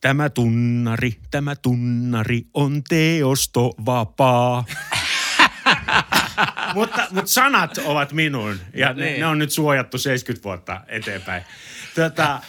[0.00, 4.64] Tämä tunnari, tämä tunnari on teostovapaa.
[6.74, 9.20] mutta, mutta sanat ovat minun ja ne, Niin.
[9.20, 11.42] ne on nyt suojattu 70 vuotta eteenpäin.
[11.94, 12.40] Tota,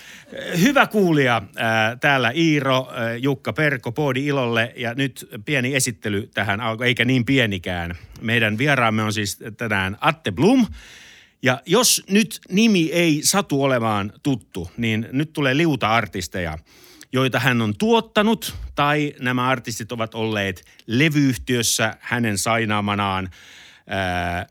[0.61, 6.61] hyvä kuulija ää, täällä Iiro, ää, Jukka Perko, Poodi Ilolle ja nyt pieni esittely tähän
[6.61, 7.95] alkoi, eikä niin pienikään.
[8.21, 10.67] Meidän vieraamme on siis tänään Atte Blum.
[11.43, 16.57] Ja jos nyt nimi ei satu olemaan tuttu, niin nyt tulee liuta artisteja,
[17.13, 23.29] joita hän on tuottanut tai nämä artistit ovat olleet levyyhtiössä hänen sainaamanaan.
[23.87, 24.47] Ää,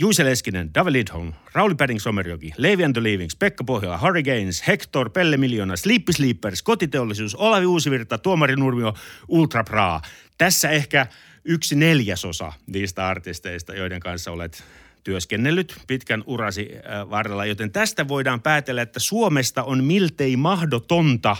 [0.00, 4.66] Juise Leskinen, David Lidholm, Rauli Padding Somerjoki, Levi and the Leavings, Pekka Pohjola, Harry Gaines,
[4.66, 8.94] Hector, Pelle Miljoona, Sleepy Sleepers, Kotiteollisuus, Olavi Uusivirta, Tuomari Nurmio,
[9.28, 10.00] Ultra Bra.
[10.38, 11.06] Tässä ehkä
[11.44, 14.64] yksi neljäsosa niistä artisteista, joiden kanssa olet
[15.04, 21.36] työskennellyt pitkän urasi äh, varrella, joten tästä voidaan päätellä, että Suomesta on miltei mahdotonta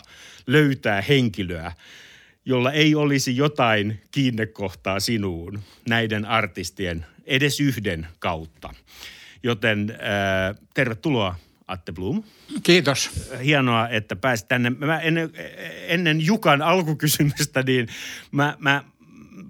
[0.47, 1.73] löytää henkilöä,
[2.45, 8.75] jolla ei olisi jotain kiinnekohtaa sinuun näiden artistien edes yhden kautta.
[9.43, 11.35] Joten äh, tervetuloa
[11.69, 12.23] Atte Blum.
[12.63, 13.11] Kiitos.
[13.45, 14.71] Hienoa, että pääsit tänne.
[14.71, 15.31] Mä ennen,
[15.87, 17.89] ennen Jukan alkukysymystä, niin
[18.33, 18.85] mä, mä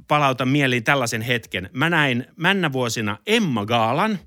[0.08, 1.70] palautan mieliin tällaisen hetken.
[1.72, 4.18] Mä näin männä vuosina Emma Gaalan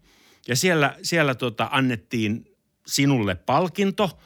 [0.48, 2.46] ja siellä, siellä tota annettiin
[2.88, 4.20] sinulle palkinto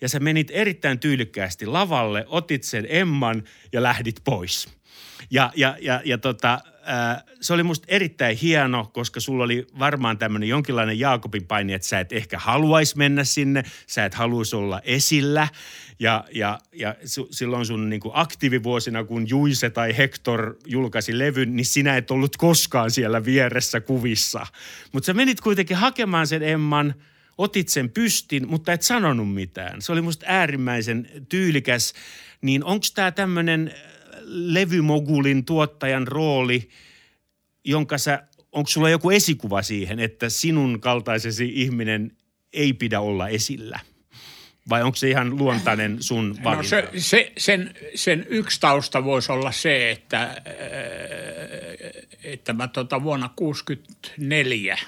[0.00, 4.79] ja sä menit erittäin tyylikkäästi lavalle, otit sen Emman ja lähdit pois.
[5.30, 10.18] Ja, ja, ja, ja tota, ää, se oli musta erittäin hieno, koska sulla oli varmaan
[10.18, 14.80] tämmöinen jonkinlainen Jaakobin paini, että sä et ehkä haluaisi mennä sinne, sä et haluaisi olla
[14.84, 15.48] esillä.
[15.98, 21.56] Ja, ja, ja su, silloin sun niin kuin aktiivivuosina, kun Juise tai Hector julkaisi levyn,
[21.56, 24.46] niin sinä et ollut koskaan siellä vieressä kuvissa.
[24.92, 26.94] Mutta sä menit kuitenkin hakemaan sen Emman,
[27.38, 29.82] otit sen pystin, mutta et sanonut mitään.
[29.82, 31.92] Se oli musta äärimmäisen tyylikäs.
[32.42, 33.74] Niin onko tämä tämmöinen
[34.30, 36.68] levymogulin tuottajan rooli,
[37.64, 42.16] jonka sä, onko sulla joku esikuva siihen, että sinun kaltaisesi ihminen
[42.52, 43.80] ei pidä olla esillä?
[44.68, 46.62] Vai onko se ihan luontainen sun valinta?
[46.62, 50.32] No se, se, sen, sen yksi tausta voisi olla se, että, äh,
[52.24, 54.78] että mä tota vuonna 1964,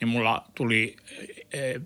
[0.00, 0.96] niin mulla tuli
[1.54, 1.82] äh,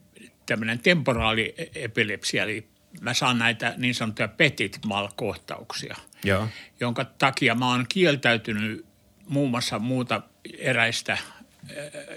[0.46, 2.68] tämmöinen temporaali epilepsia, eli
[3.00, 6.48] mä saan näitä niin sanottuja petit mal-kohtauksia, Joo.
[6.80, 8.86] jonka takia mä oon kieltäytynyt
[9.28, 10.22] muun muassa muuta
[10.58, 11.18] eräistä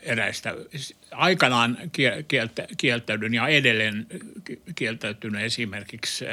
[0.03, 0.53] eräistä.
[1.11, 4.07] Aikanaan kie- kieltä, kieltäydyn ja edelleen
[4.75, 6.25] kieltäytynyt esimerkiksi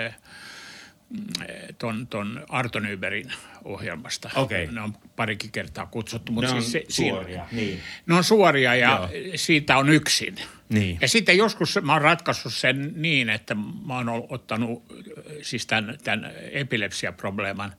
[1.78, 3.32] ton, ton Arto Nyberin
[3.64, 4.30] ohjelmasta.
[4.34, 4.66] Okei.
[4.66, 6.32] Ne on parikin kertaa kutsuttu.
[6.32, 7.80] Mutta Ne on siis se, siinä- suoria, niin.
[8.06, 9.32] Ne on suoria ja Joo.
[9.34, 10.34] siitä on yksin.
[10.68, 10.98] Niin.
[11.00, 13.54] Ja sitten joskus mä oon ratkaissut sen niin, että
[13.86, 17.72] mä oon ottanut äh, siis tämän, tämän epilepsiaprobleeman,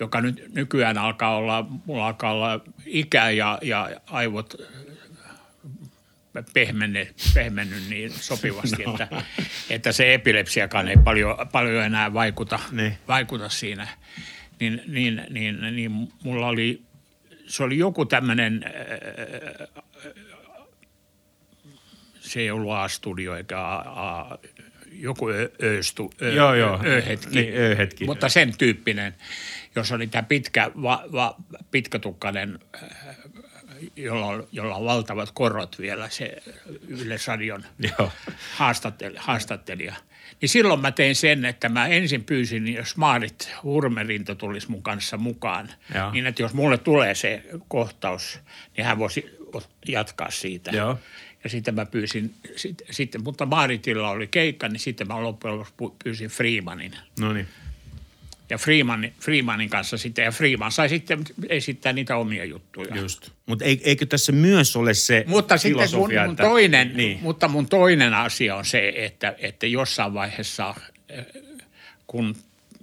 [0.00, 4.54] joka nyt nykyään alkaa olla, mulla alkaa olla ikä ja, ja aivot
[6.54, 8.92] pehmenne, pehmennyt niin sopivasti, no.
[8.92, 9.08] että,
[9.70, 12.98] että se epilepsiakaan ei paljon, paljon enää vaikuta, Niin.
[13.08, 13.88] vaikuta siinä.
[14.60, 15.90] Niin, niin, niin, niin
[16.22, 16.82] mulla oli,
[17.46, 18.64] se oli joku tämmöinen
[22.20, 24.38] se ei ollut A-studio eikä A, A,
[24.92, 26.80] joku ö, ö-stu, ö, Joo, joo.
[26.86, 28.04] ö-hetki, Niin, ö-hetki.
[28.04, 29.14] mutta sen tyyppinen,
[29.76, 31.36] jos oli tämä pitkä, va, va,
[31.70, 33.16] pitkätukkainen, äh,
[33.96, 36.42] jolla jolla on valtavat korot vielä, se
[36.88, 37.64] Yleisradion
[38.54, 39.94] haastattelija, haastattelija.
[40.40, 45.16] Niin silloin mä tein sen, että mä ensin pyysin, jos Maarit Hurmerinto tulisi mun kanssa
[45.16, 46.10] mukaan, Joo.
[46.10, 48.40] niin että jos mulle tulee se kohtaus,
[48.76, 49.36] niin hän voisi
[49.88, 50.70] jatkaa siitä.
[50.70, 50.98] Joo.
[51.44, 55.74] Ja sitten mä pyysin, sit, sitten, mutta Maaritilla oli keikka, niin sitten mä loppujen lopuksi
[55.82, 56.96] pu- pyysin Freemanin.
[57.20, 57.48] No niin.
[58.50, 62.96] Ja Freeman, Freemanin kanssa sitten, ja Freeman sai sitten esittää niitä omia juttuja.
[62.96, 63.30] Just.
[63.46, 67.18] Mutta eikö tässä myös ole se Mutta sitten mun, mun että- toinen, Niin.
[67.22, 70.74] mutta mun toinen asia on se, että, että jossain vaiheessa,
[71.08, 71.26] eh,
[72.06, 72.36] kun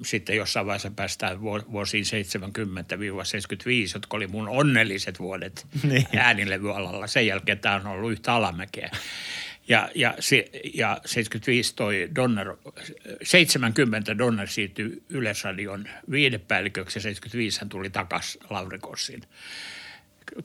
[0.05, 6.07] sitten jossain vaiheessa päästään vuo- vuosiin 70-75, jotka oli mun onnelliset vuodet Niin.
[6.15, 7.07] äänilevyalalla.
[7.07, 8.89] Sen jälkeen tämä on ollut yhtä alamäkeä.
[9.67, 12.55] Ja, ja, se, ja 75 toi Donner,
[13.23, 19.21] 70 Donner siirtyi Yleisradion viidepäälliköksi ja 75 hän tuli takaisin Lauri Kossin.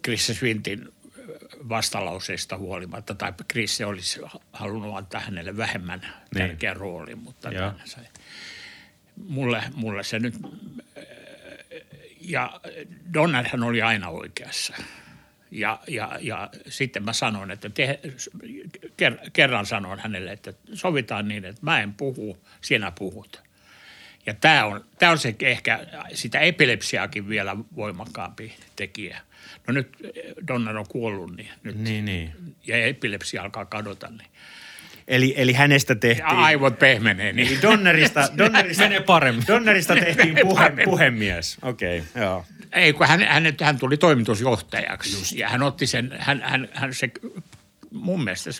[0.05, 0.88] Chris Swintin
[1.69, 4.20] vastalauseista huolimatta, tai Chris olisi
[4.53, 6.47] halunnut antaa hänelle vähemmän Niin.
[6.49, 8.05] tärkeän roolin, mutta hän sai.
[9.29, 10.35] Mulle, mulle se nyt,
[12.21, 12.61] ja
[13.14, 14.75] Donnerhan oli aina oikeassa.
[15.50, 18.00] Ja, ja, ja sitten mä sanoin, että te,
[18.97, 23.43] ker, kerran sanoin hänelle, että sovitaan niin, että mä en puhu, sinä puhut.
[24.27, 29.21] Ja tämä on, tämä on se ehkä sitä epilepsiaakin vielä voimakkaampi tekijä.
[29.67, 29.89] No nyt
[30.49, 32.33] Donner on kuollut, niin nyt, Niin, niin.
[32.67, 34.31] ja epilepsia alkaa kadota, niin
[35.08, 36.26] Eli, eli hänestä ja tehtiin...
[36.26, 37.32] aivot pehmenee.
[37.32, 37.49] Niin.
[37.49, 39.44] Eli Donnerista, Donnerista, Menee paremmin.
[39.46, 41.58] Donnerista tehtiin puhe, puhemies.
[41.62, 42.44] Okei, okay, joo.
[42.72, 45.32] Ei, kun hän, hän, hän tuli toimitusjohtajaksi Just.
[45.32, 47.10] ja hän otti sen, hän, hän, hän se,
[47.90, 48.50] mun mielestä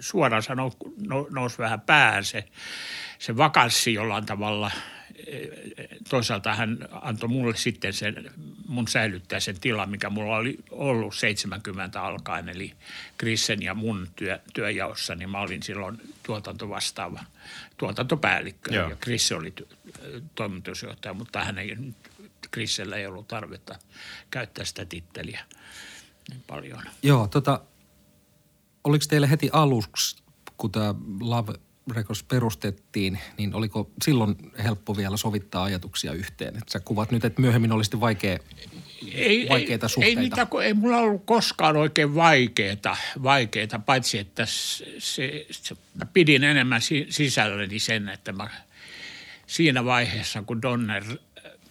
[0.00, 0.72] suoraan sanoen
[1.06, 2.44] no, nousi vähän päähän se,
[3.18, 4.70] se vakanssi jollain tavalla.
[6.08, 8.30] Toisaalta hän antoi mulle sitten sen,
[8.68, 12.74] mun säilyttää sen tilan, mikä mulla oli ollut 70 alkaen, eli
[13.18, 17.24] Krissen ja mun työ, työjaossa, niin mä olin silloin tuotantovastaava
[17.76, 18.90] tuotantopäällikkö Joo.
[18.90, 19.54] ja Chris oli
[20.34, 21.76] toimitusjohtaja, mutta hän ei,
[22.52, 23.78] Chrisellä ei ollut tarvetta
[24.30, 25.44] käyttää sitä titteliä
[26.30, 26.82] niin paljon.
[27.02, 27.60] Joo, tota,
[28.84, 30.22] oliko teille heti aluksi,
[30.56, 31.52] kun tämä Love
[31.90, 36.56] Records perustettiin, niin oliko silloin helppo vielä sovittaa ajatuksia yhteen?
[36.56, 38.38] Et sä kuvat nyt, että myöhemmin olisi sitten vaikea,
[39.12, 40.20] Ei, vaikeita ei, suhteita.
[40.20, 44.46] Ei, niitä, ei mulla ollut koskaan oikein vaikeita, vaikeita paitsi että
[44.98, 48.48] se, se, mä pidin enemmän si, sisälläni sen, että mä
[49.46, 51.04] siinä vaiheessa, kun Donner,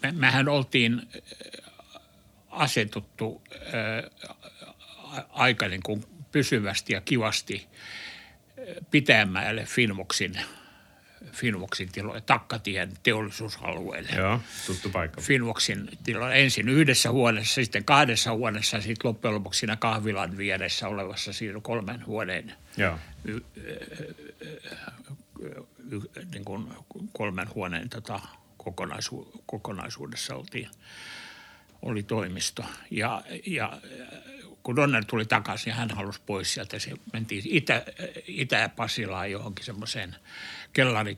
[0.04, 2.02] me, mehän oltiin äh,
[2.50, 4.32] asetuttu äh,
[5.04, 7.68] a- aika niin kuin pysyvästi ja kivasti
[8.92, 10.40] Pitäjänmäelle Finvoxin,
[11.32, 14.10] Finvoxin tiloille, Takkatien teollisuusalueelle.
[14.16, 15.22] Joo, tuttu paikka.
[15.22, 21.34] Finvoxin tila ensin yhdessä huoneessa, sitten kahdessa huoneessa, sitten loppujen lopuksi siinä kahvilan vieressä olevassa
[21.34, 23.00] siinä kolmen huoneen, Joo.
[23.26, 23.40] y,
[26.32, 26.68] niin kuin
[27.14, 28.20] kolmen huoneen tota,
[28.58, 30.70] kokonaisu, kokonaisuudessa oltiin,
[31.82, 32.66] oli toimisto.
[32.92, 33.82] Ja, ja
[34.68, 36.80] kun Donner tuli takaisin, hän halusi pois sieltä.
[36.80, 37.84] Se mentiin Itä,
[38.28, 40.16] Itä-Pasilaan johonkin semmoiseen
[40.74, 41.16] kellari,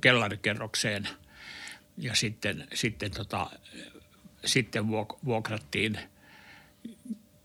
[0.00, 1.08] kellarikerrokseen–
[1.98, 3.50] ja sitten, sitten, tota,
[4.44, 5.98] sitten vuok- vuokrattiin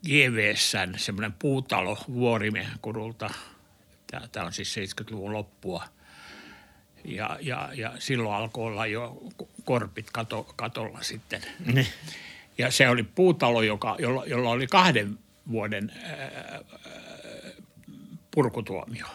[0.06, 3.30] GVSn semmoinen puutalo Vuorimiehen kurulta.
[4.32, 5.84] Tämä on siis 70-luvun loppua.
[7.04, 9.22] Ja, ja, ja silloin alkoi olla jo
[9.64, 11.42] korpit kato, katolla sitten.
[11.72, 11.86] Niin.
[12.60, 15.18] Ja se oli puutalo, joka, jolla, jolla oli kahden
[15.50, 16.60] vuoden ää,
[18.30, 19.06] purkutuomio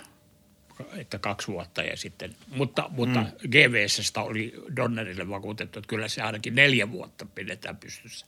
[0.98, 3.50] että kaksi vuotta ja sitten, mutta, mutta mm.
[3.50, 8.26] GVSstä oli Donnerille vakuutettu, että kyllä se ainakin neljä vuotta pidetään pystyssä.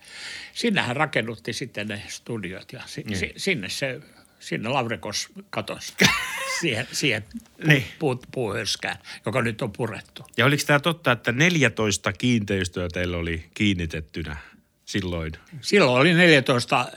[0.53, 3.17] Sinnehän rakennutti sitten ne studiot ja si, Niin.
[3.17, 4.01] si, sinne se,
[4.39, 5.93] sinne Lavrekos katosi
[6.59, 7.23] siihen, siihen
[7.67, 7.83] Niin.
[7.99, 10.25] puu, puuhörskään, joka nyt on purettu.
[10.37, 14.37] Ja oliko tämä totta, että 14 kiinteistöä teillä oli kiinnitettynä
[14.87, 15.31] silloin?
[15.61, 16.87] Silloin oli 14 äh,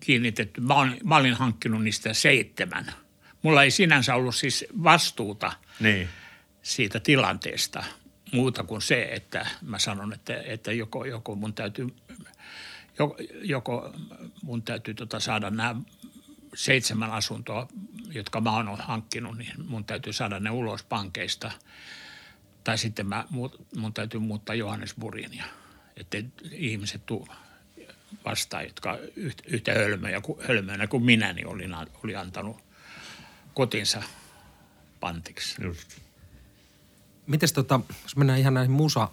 [0.00, 0.60] kiinnitetty.
[0.60, 2.92] Mä, olin, mä olin hankkinut niistä seitsemän.
[3.42, 6.08] Mulla ei sinänsä ollut siis vastuuta Niin.
[6.62, 7.84] siitä tilanteesta
[8.32, 11.86] muuta kuin se, että mä sanon, että, että joko, joko mun täytyy,
[12.98, 13.94] joko, joko
[14.42, 15.76] mun täytyy tota saada nämä
[16.54, 17.68] seitsemän asuntoa,
[18.10, 21.50] jotka mä oon hankkinut, niin mun täytyy saada ne ulos pankeista.
[22.64, 23.24] Tai sitten mä,
[23.76, 25.44] mun täytyy muuttaa Johannesburgin, ja,
[25.96, 26.18] että
[26.52, 27.02] ihmiset
[28.24, 28.98] vastaan, jotka
[29.46, 31.64] yhtä, hölmöjä, hölmöinä kuin minä, niin oli,
[32.04, 32.56] oli antanut
[33.54, 34.02] kotinsa
[35.00, 35.64] pantiksi.
[35.64, 35.98] Just.
[37.26, 39.08] Mites tota, jos mennään ihan näihin musa,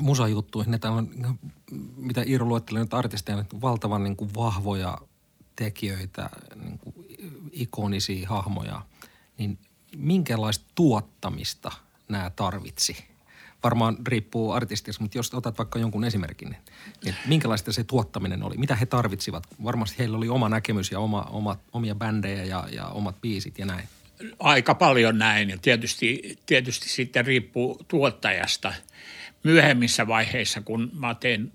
[0.00, 1.38] musajuttuihin, ne täällä on,
[1.96, 4.98] mitä Iiro luettelee nyt artisteja, nyt valtavan niin kuin vahvoja
[5.56, 7.06] tekijöitä, niin kuin
[7.52, 8.82] ikonisia hahmoja,
[9.38, 9.58] niin
[9.96, 11.70] minkälaista tuottamista
[12.08, 12.96] nämä tarvitsi?
[13.62, 16.60] Varmaan riippuu artistista, mutta jos otat vaikka jonkun esimerkin, niin,
[17.04, 18.56] niin minkälaista se tuottaminen oli?
[18.56, 19.46] Mitä he tarvitsivat?
[19.64, 23.66] Varmasti heillä oli oma näkemys ja oma, oma, omia bändejä ja, ja omat biisit ja
[23.66, 23.88] näin.
[24.38, 28.74] Aika paljon näin ja tietysti, tietysti sitten riippuu tuottajasta.
[29.42, 31.52] Myöhemmissä vaiheissa, kun mä teen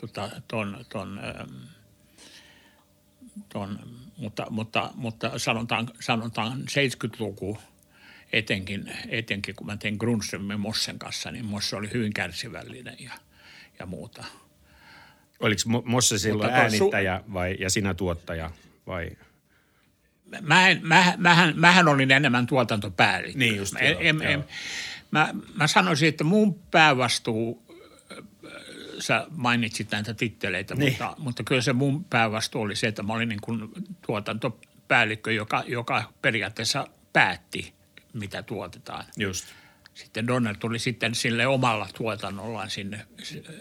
[0.00, 1.56] tota, ton, ton, ähm,
[3.52, 3.78] ton,
[4.16, 7.58] mutta, mutta, mutta sanotaan, sanotaan 70-luku
[8.32, 13.12] etenkin, etenkin kun mä tein Grundströmin Mossen kanssa, niin Mosse oli hyvin kärsivällinen ja,
[13.78, 14.24] ja muuta.
[15.40, 18.50] Oliko Mo- Mosse silloin Mutta toi su- äänittäjä vai, ja sinä tuottaja
[18.86, 19.10] vai?
[20.40, 23.38] mä, en, mä, mähän, mähän olin enemmän tuotantopäällikkö.
[23.38, 24.32] Niin just, mä, joo, en, joo.
[24.32, 24.44] en,
[25.10, 27.64] mä, mä sanoisin, että mun päävastuu,
[28.10, 28.52] äh,
[28.98, 30.92] sä mainitsit näitä titteleitä, Niin.
[30.92, 33.68] mutta, mutta kyllä se mun päävastuu oli se, että mä olin niin kuin
[34.06, 37.74] tuotantopäällikkö, joka, joka periaatteessa päätti,
[38.12, 39.04] mitä tuotetaan.
[39.16, 39.46] Just.
[39.94, 43.06] Sitten Donner tuli sitten sille omalla tuotannollaan sinne,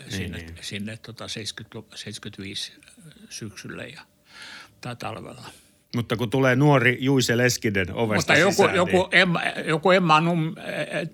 [0.09, 0.55] sinne, niin.
[0.61, 2.73] sinne tota 70, 75
[3.29, 4.01] syksyllä ja,
[4.81, 5.45] tai talvella.
[5.95, 9.21] Mutta kun tulee nuori Juise Leskinen ovesta Mutta joku, sisään, joku, niin...
[9.21, 10.55] Emma, joku Emma Num,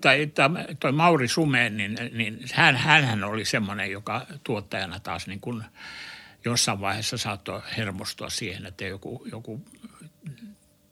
[0.00, 0.48] tai, tai
[0.80, 5.64] toi Mauri Sumeen, niin, niin hän, hänhän oli semmoinen, joka tuottajana taas niin kuin
[6.44, 9.64] jossain vaiheessa saattoi hermostua siihen, että joku, joku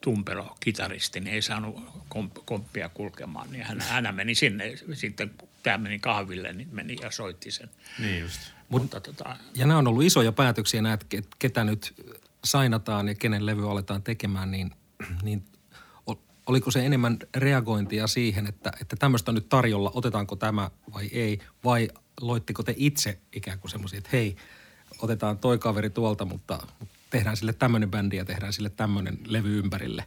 [0.04, 3.50] tumpelo kitaristi niin ei saanut komp, komppia kulkemaan.
[3.50, 5.30] Niin hän, hän meni sinne, sitten
[5.62, 7.70] tämä meni kahville, niin meni ja soitti sen.
[7.99, 8.40] Niin just.
[8.68, 11.94] Mutta tota, Ja nämä on ollut isoja päätöksiä, näet, ke- ketä nyt
[12.44, 14.70] sainataan ja kenen levy aletaan tekemään, niin,
[15.23, 15.44] niin
[16.06, 16.14] ol-
[16.46, 21.38] oliko se enemmän reagointia siihen, että, että tämmöistä on nyt tarjolla, otetaanko tämä vai ei,
[21.64, 21.88] vai
[22.20, 24.37] loittiko te itse ikään kuin semmoisia, että hei,
[25.02, 29.59] otetaan toi kaveri tuolta, mutta, mutta tehdään sille tämmöinen bändi ja tehdään sille tämmöinen levy
[29.59, 30.04] ympärille.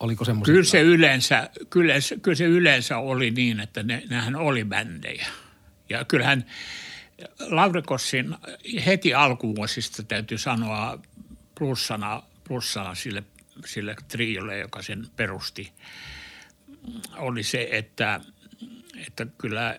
[0.00, 0.52] Oliko semmoisia?
[0.52, 5.26] Kyllä se yleensä, kyllä, se- kyllä se yleensä oli niin, että ne, nehän oli bändejä.
[5.88, 6.44] Ja kyllähän
[7.40, 8.36] Laurikossin
[8.86, 10.98] heti alkuvuosista täytyy sanoa
[11.58, 13.22] plussana, plussana sille,
[13.66, 15.72] sille triolle, joka sen perusti,
[17.16, 18.20] oli se, että,
[19.06, 19.78] että kyllä,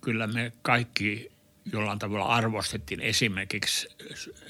[0.00, 1.30] kyllä me kaikki
[1.72, 3.88] jollain tavalla arvostettiin esimerkiksi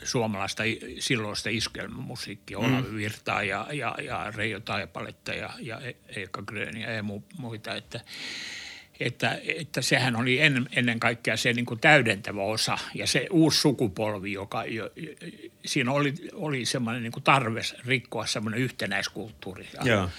[0.04, 0.62] suomalaista
[0.98, 2.64] silloista iskelmämusiikkia, mm.
[2.64, 5.80] Olavi Virtaa ja, ja, ja Reijo Taipaletta ja, ja
[6.16, 8.00] Eikka Gröniä ja mu, muita, että,
[9.00, 13.60] että, että sehän oli ennen, ennen kaikkea se niin kuin täydentävä osa ja se uusi
[13.60, 15.14] sukupolvi, joka jo, jo,
[15.64, 19.68] siinä oli, oli semmoinen niin kuin tarve rikkoa semmoinen yhtenäiskulttuuri.
[19.74, 20.10] Ja, Joo.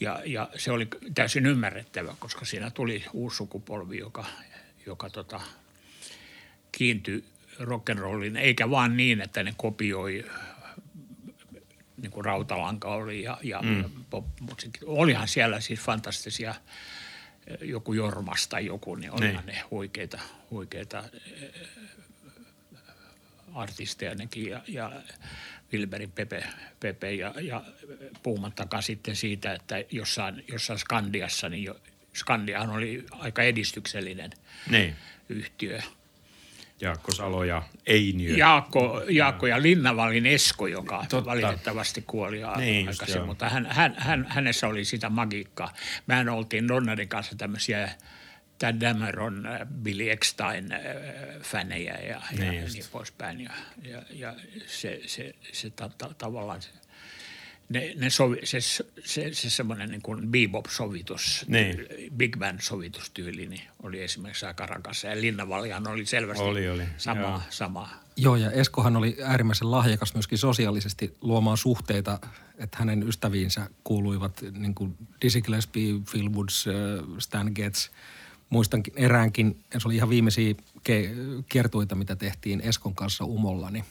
[0.00, 4.24] ja, ja se oli täysin ymmärrettävä, koska siinä tuli uusi sukupolvi, joka,
[4.86, 5.40] joka tota,
[6.72, 7.24] kiintyi
[7.60, 10.24] rock'n'rollin, eikä vaan niin, että ne kopioi
[11.96, 13.84] niin kuin Rautalanka oli ja, ja mm.
[14.10, 14.80] popmusiikki.
[14.84, 16.54] Olihan siellä siis fantastisia,
[17.62, 19.56] joku Jormas tai joku, niin olihan Niin.
[19.56, 20.18] ne huikeita,
[20.50, 21.04] huikeita
[21.42, 21.50] eh,
[23.54, 24.92] artisteja nekin ja, ja
[25.72, 26.44] Wilberin Pepe,
[26.80, 27.64] Pepe ja, ja
[28.22, 31.80] puhumattakaan sitten siitä, että jossain, jossain Skandiassa, niin jo,
[32.14, 34.30] Skandiahan oli aika edistyksellinen
[34.70, 34.96] Niin.
[35.28, 35.82] yhtiö.
[36.80, 38.36] Jaakko Salo ja Einiö.
[38.36, 41.30] Jaakko, Jaakko ja Linnavallin Esko, joka Totta.
[41.30, 45.72] valitettavasti kuoli Niin aikaisin, mutta hän, hän, hän, hänessä oli sitä magiikkaa.
[46.06, 47.88] Mehän oltiin Donnerin kanssa tämmöisiä
[48.64, 50.80] Dan Dameron, äh, Billy Eckstein äh,
[51.42, 52.74] fänejä ja, ja Niin niin, just.
[52.74, 53.40] niin poispäin.
[53.40, 53.50] Ja,
[53.82, 54.34] ja, ja
[54.66, 56.70] se, se, se ta, ta, tavallaan se,
[57.70, 58.84] ne, ne sovi, se, se,
[59.32, 61.86] se semmoinen niin kuin bebop-sovitus, Niin.
[62.16, 65.04] big band-sovitustyyli, niin oli esimerkiksi aika rakas.
[65.04, 67.40] Ja Linnavallihan oli selvästi Oli, oli, sama, joo.
[67.50, 72.18] sama Joo, ja Eskohan oli äärimmäisen lahjakas myöskin sosiaalisesti luomaan suhteita,
[72.58, 76.74] että hänen ystäviinsä kuuluivat niin kuin Dizzy Gillespie, Phil Woods, äh,
[77.18, 77.88] Stan Getz.
[78.50, 83.84] Muistankin eräänkin, se oli ihan viimeisiä ke- kiertuita, mitä tehtiin Eskon kanssa Umolla, niin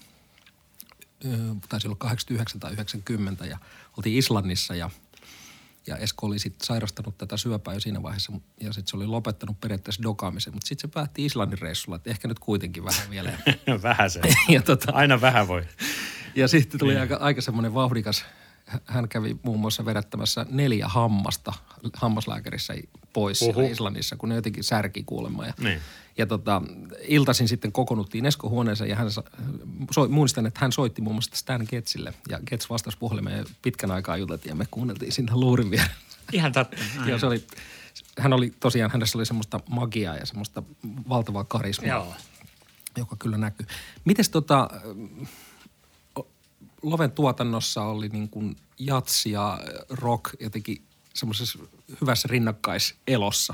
[1.70, 3.58] taisi olla 89 tai 90 ja
[3.98, 4.90] oltiin Islannissa ja
[5.88, 9.62] ja Esko oli sitten sairastanut tätä syöpää jo siinä vaiheessa ja sitten se oli lopettanut
[9.62, 10.54] periaatteessa dokaamisen.
[10.54, 13.34] Mutta sitten se päätti Islannin reissulla, että ehkä nyt kuitenkin vähän vielä.
[13.84, 14.22] vähän se.
[14.50, 15.66] ja tota, Aina vähän voi.
[16.36, 18.26] ja sitten tuli aika, aika semmoinen vauhdikas.
[18.86, 21.54] Hän kävi muun muassa vedättämässä neljä hammasta
[21.94, 22.74] hammaslääkärissä
[23.14, 23.54] pois Uhu.
[23.54, 25.46] siellä Islannissa, kun ne jotenkin särki kuulemma.
[25.46, 25.80] Ja, Niin.
[26.18, 26.62] ja tota,
[27.08, 29.08] iltaisin sitten kokoonnuttiin Esko huoneeseen ja hän,
[29.92, 32.14] soi, muistan, että hän soitti muun muassa Stan Getzille.
[32.30, 35.90] Ja Getz vastasi puhelimeen ja pitkän aikaa juteltiin ja me kuunneltiin siinä luurin vielä.
[36.32, 36.78] Ihan totta.
[37.06, 37.44] ja se oli,
[38.20, 40.64] hän oli tosiaan, hänessä oli semmoista magiaa ja semmoista
[41.10, 42.14] valtavaa karismaa Joo.
[42.98, 43.66] joka kyllä näkyy.
[44.06, 44.70] Mites tota,
[46.84, 49.60] Loven tuotannossa oli niin kuin jatsi ja
[49.90, 50.82] rock jotenkin
[51.14, 51.60] semmoisessa
[52.02, 53.54] hyvässä rinnakkaiselossa.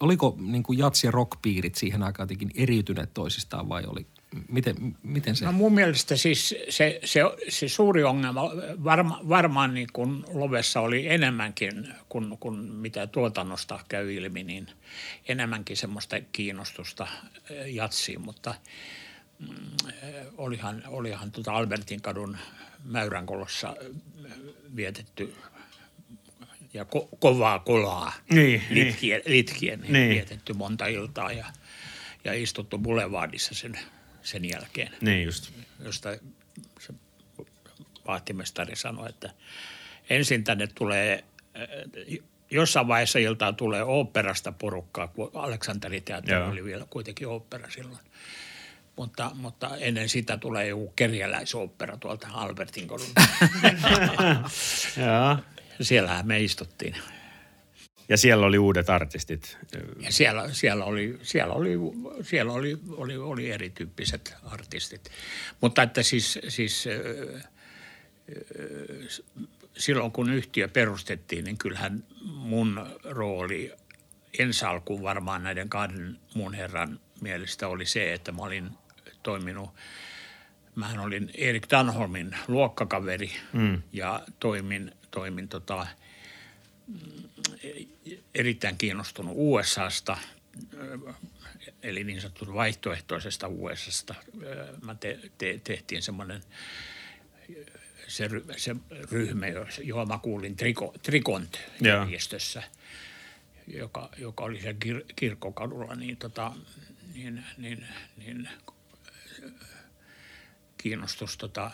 [0.00, 4.06] Oliko niin kuin jatsi ja rockpiirit siihen aikaan jotenkin eriytyneet toisistaan vai oli,
[4.48, 5.44] miten, miten se?
[5.44, 8.42] No mun mielestä siis se, se, se suuri ongelma
[8.84, 14.66] varma, varmaan niin kuin Lovessa oli enemmänkin kuin, kuin mitä tuotannosta käy ilmi, niin
[15.28, 17.06] enemmänkin semmoista kiinnostusta
[17.50, 18.54] eh, jatsiin, mutta
[20.38, 22.36] olihan, olihan tuota Albertin kadun
[22.84, 24.32] Mäyränkolossa eh,
[24.76, 25.34] vietetty
[26.74, 28.86] ja ko, kovaa kolaa Niin, niin.
[28.86, 29.92] litkien, litkien niin.
[29.92, 30.10] Niin.
[30.10, 31.46] vietetty monta iltaa ja,
[32.24, 33.78] ja istuttu Boulevardissa sen,
[34.22, 35.52] sen jälkeen Niin just.
[35.84, 36.08] josta
[36.80, 36.94] se
[38.06, 39.30] vahtimestari sanoi, että
[40.10, 41.24] ensin tänne tulee,
[41.56, 42.18] äh,
[42.50, 46.50] jossain vaiheessa iltaa tulee oopperasta porukkaa, kun Aleksanteriteatteri Joo.
[46.50, 47.98] oli vielä kuitenkin ooppera silloin.
[48.96, 53.06] Mutta, mutta ennen sitä tulee joku kerjäläisooppera tuolta Albertin kodun.
[54.96, 55.36] Joo.
[55.80, 56.96] Siellähän me istuttiin.
[58.08, 59.58] Ja siellä oli uudet artistit.
[60.00, 61.78] Ja siellä, siellä, oli, siellä, oli,
[62.22, 65.10] siellä oli, oli, oli erityyppiset artistit.
[65.60, 66.88] Mutta että siis, siis
[69.76, 73.72] silloin kun yhtiö perustettiin, niin kyllähän mun rooli
[74.38, 78.70] ensi alkuun varmaan näiden kahden muun herran mielestä oli se, että mä olin
[79.24, 79.70] toiminut,
[80.74, 83.82] mähän olin Erik Danholmin luokkakaveri mm.
[83.92, 85.86] ja toimin, toimin tota,
[88.34, 90.16] erittäin kiinnostunut USAsta,
[91.82, 94.14] eli niin sanottu vaihtoehtoisesta USAsta.
[94.82, 96.42] Mä te, te, tehtiin semmoinen
[98.08, 98.76] se, se
[99.10, 99.46] ryhmä,
[99.82, 102.62] johon mä kuulin Triko, Trikont-järjestössä,
[103.66, 106.52] joka, joka oli siellä kir, kirkkokadulla, niin, tota,
[107.14, 108.48] niin, niin, niin
[110.84, 111.70] kiinnostus tota,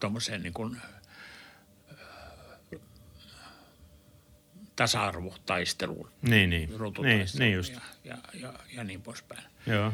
[0.00, 0.76] tuommoiseen niin
[4.76, 6.10] tasa-arvotaisteluun.
[6.22, 6.70] Niin, niin.
[7.02, 7.72] Niin, niin just.
[7.72, 9.42] Ja, ja, ja, ja niin poispäin.
[9.66, 9.92] Joo.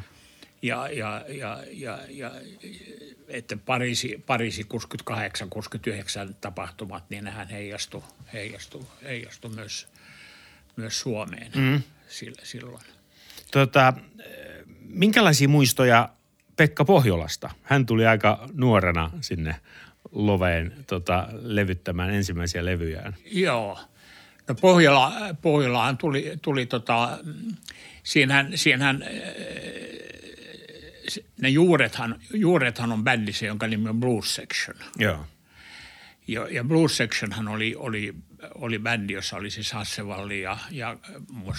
[0.63, 2.31] Ja, ja, ja, ja, ja
[3.29, 4.67] että Pariisi, Pariisi
[6.31, 9.89] 68-69 tapahtumat, niin nehän heijastu, heijastu, heijastu myös,
[10.77, 11.83] myös Suomeen mm.
[12.43, 12.85] silloin.
[13.51, 13.95] Tota,
[14.89, 16.09] minkälaisia muistoja
[16.57, 17.51] Pekka Pohjolasta?
[17.63, 19.57] Hän tuli aika nuorena sinne
[20.13, 23.17] Loveen tota, levyttämään ensimmäisiä levyjään.
[23.25, 23.79] Joo.
[24.49, 25.13] No Pohjola,
[25.43, 27.19] Pohjolaan tuli, tuli tota,
[28.03, 29.05] siinähän, siinähän
[31.41, 34.77] ne juurethan, juurethan on bändissä, jonka nimi on Blues Section.
[34.99, 35.27] Joo.
[36.27, 38.15] Ja, ja Blues Sectionhan oli, oli,
[38.55, 40.97] oli bändi, jossa oli siis Hassevalli ja, ja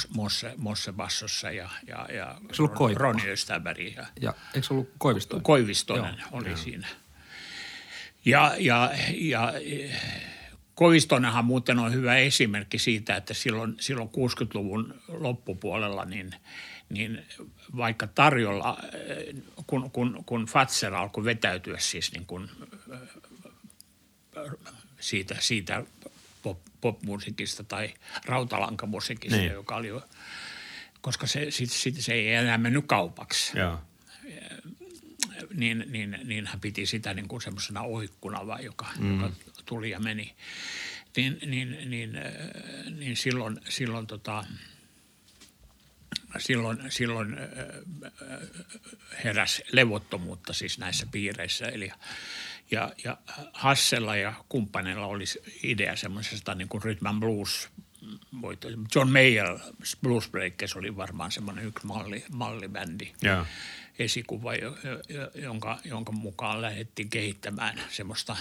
[0.10, 3.96] Mosse, Mosse bassossa ja, ja, ja Ron, Roni Östäberg.
[3.96, 5.44] Ja, ja eikö se ollut Koivistoinen?
[5.44, 6.28] Koivistoinen Joo.
[6.32, 6.58] oli Joo.
[6.58, 6.88] siinä.
[8.26, 9.54] Ja, ja, ja
[10.78, 16.36] Kovistonenhan muuten on hyvä esimerkki siitä, että silloin, silloin 60-luvun loppupuolella niin,
[16.90, 17.26] niin
[17.78, 18.80] vaikka tarjolla,
[19.68, 22.50] kun, kun, kun Fatser alkoi vetäytyä siis niin kuin
[25.00, 25.84] siitä, siitä
[26.44, 27.94] pop, popmusiikista tai
[28.26, 29.52] rautalankamusiikista, niin.
[29.52, 29.92] joka oli
[31.02, 33.60] koska se, sit, sit, se ei enää mennyt kaupaksi.
[33.60, 33.80] Joo.
[35.54, 39.22] Niin, niin, niin hän piti sitä niin kuin semmoisena oikkuna, vai, joka, mm.
[39.22, 39.34] joka
[39.66, 40.36] tuli ja meni.
[41.16, 42.20] Niin, niin, niin,
[42.98, 44.44] niin silloin, silloin tota,
[46.38, 47.38] silloin, silloin
[49.24, 51.66] heräsi levottomuutta siis näissä piireissä.
[51.66, 51.92] Eli,
[52.72, 53.18] ja, ja
[53.54, 55.24] Hassella ja kumppaneilla oli
[55.64, 57.70] idea semmoisesta niin kuin rhythm blues
[58.96, 59.60] John Mayer
[60.04, 63.12] Blues Breakers oli varmaan semmoinen yksi malli, mallibändi.
[63.22, 63.46] Ja.
[64.00, 64.52] Esikuva,
[65.36, 68.38] jonka, jonka mukaan lähdettiin kehittämään semmoista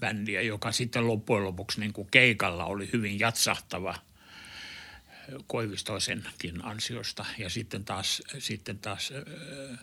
[0.00, 3.94] bändiä, joka sitten loppujen lopuksi niin kuin keikalla oli hyvin jatsahtava–
[5.46, 7.26] Koivistoisenkin ansiosta.
[7.38, 9.78] Ja sitten taas, sitten taas, äh,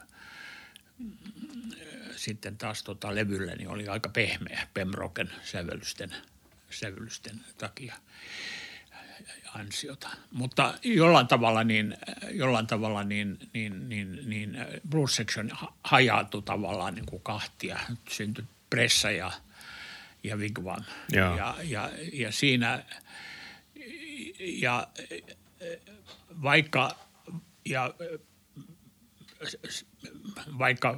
[2.26, 6.16] sitten taas tota, levyllä niin oli aika pehmeä Pemroken sävellysten,
[6.70, 7.96] sävellysten takia
[9.54, 10.10] ansiota.
[10.32, 11.98] Mutta jollain tavalla niin,
[12.32, 14.58] jollain tavalla niin, niin, niin, niin
[14.90, 15.52] Blues Section
[15.84, 17.80] hajautui tavallaan niin kuin kahtia.
[18.10, 19.32] Syntyi Pressa ja,
[20.24, 20.84] ja Wigwam.
[21.12, 22.84] Ja, ja, ja, ja siinä–
[24.40, 24.88] ja
[26.42, 26.96] vaikka,
[27.66, 27.94] ja
[30.60, 30.98] vaikka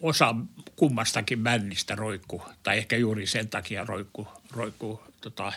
[0.00, 0.34] osa
[0.76, 5.52] kummastakin bändistä roikku, tai ehkä juuri sen takia roikku, roikku tota,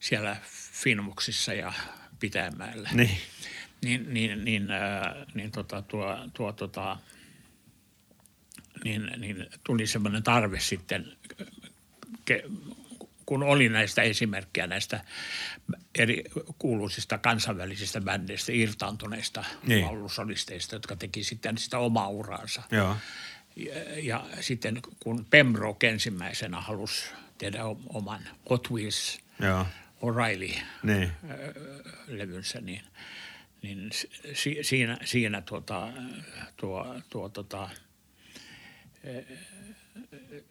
[0.00, 0.36] siellä
[0.72, 1.72] Finmuksissa ja
[2.20, 2.90] Pitäjänmäellä.
[2.92, 3.18] Niin.
[3.84, 6.96] Niin, niin, niin, äh, niin tota, tuo, tuo tota,
[8.84, 11.12] niin, niin tuli semmoinen tarve sitten
[12.24, 12.44] ke,
[13.26, 15.04] kun oli näistä esimerkkejä näistä
[15.98, 16.24] eri
[16.58, 19.84] kuuluisista kansainvälisistä bändeistä irtaantuneista niin.
[19.84, 22.62] laulusolisteista, jotka teki sitten sitä omaa uraansa.
[22.70, 22.96] Joo.
[23.58, 29.20] Ja, ja sitten kun Pembroke ensimmäisenä halusi tehdä oman Hot Wheels.
[30.02, 32.82] O'Reilly-levynsä, niin,
[33.62, 33.90] niin
[34.34, 35.88] si, siinä, siinä tuota,
[36.56, 37.68] tuo, tuo tuota,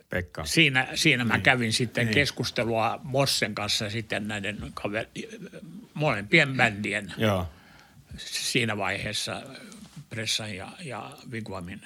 [0.09, 0.45] Pekka.
[0.45, 1.43] Siinä, siinä mä niin.
[1.43, 2.13] kävin sitten niin.
[2.13, 5.07] keskustelua Mossen kanssa sitten näiden kaver-
[5.93, 7.49] molempien bändien Joo.
[8.17, 9.43] siinä vaiheessa
[10.09, 11.81] Pressan ja, ja Vigwamin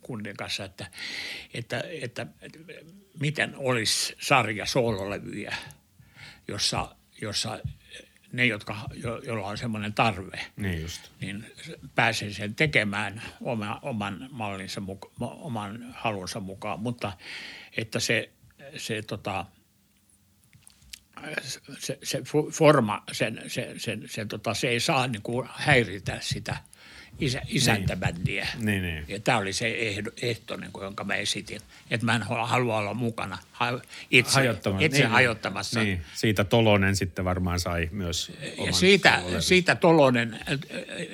[0.00, 0.86] kundin kanssa, että,
[1.54, 2.58] että, että, että
[3.20, 5.56] miten olisi sarja soololevyjä,
[6.48, 7.58] jossa, jossa
[8.32, 11.10] ne, jotka, jo, joilla on semmoinen tarve, niin, just.
[11.20, 11.46] niin
[11.94, 17.12] pääsee sen tekemään oma, oman mallinsa, muka, oman halunsa mukaan, mutta
[17.76, 18.30] että se,
[18.76, 19.46] se, tota,
[21.78, 26.56] se, se forma, sen, se, sen, sen, tota, se ei saa niin kuin häiritä sitä
[27.20, 28.48] isä, isäntäbändiä.
[28.58, 29.04] Niin, niin.
[29.08, 32.78] Ja tämä oli se ehdo, ehto, niin kuin, jonka mä esitin, että mä en halua
[32.78, 34.86] olla mukana ha, itse, Hajottamassa.
[34.86, 35.82] itse niin, hajottamassa.
[35.82, 36.04] Niin.
[36.14, 38.32] Siitä Tolonen sitten varmaan sai myös
[38.66, 40.38] Ja siitä, siitä Tolonen,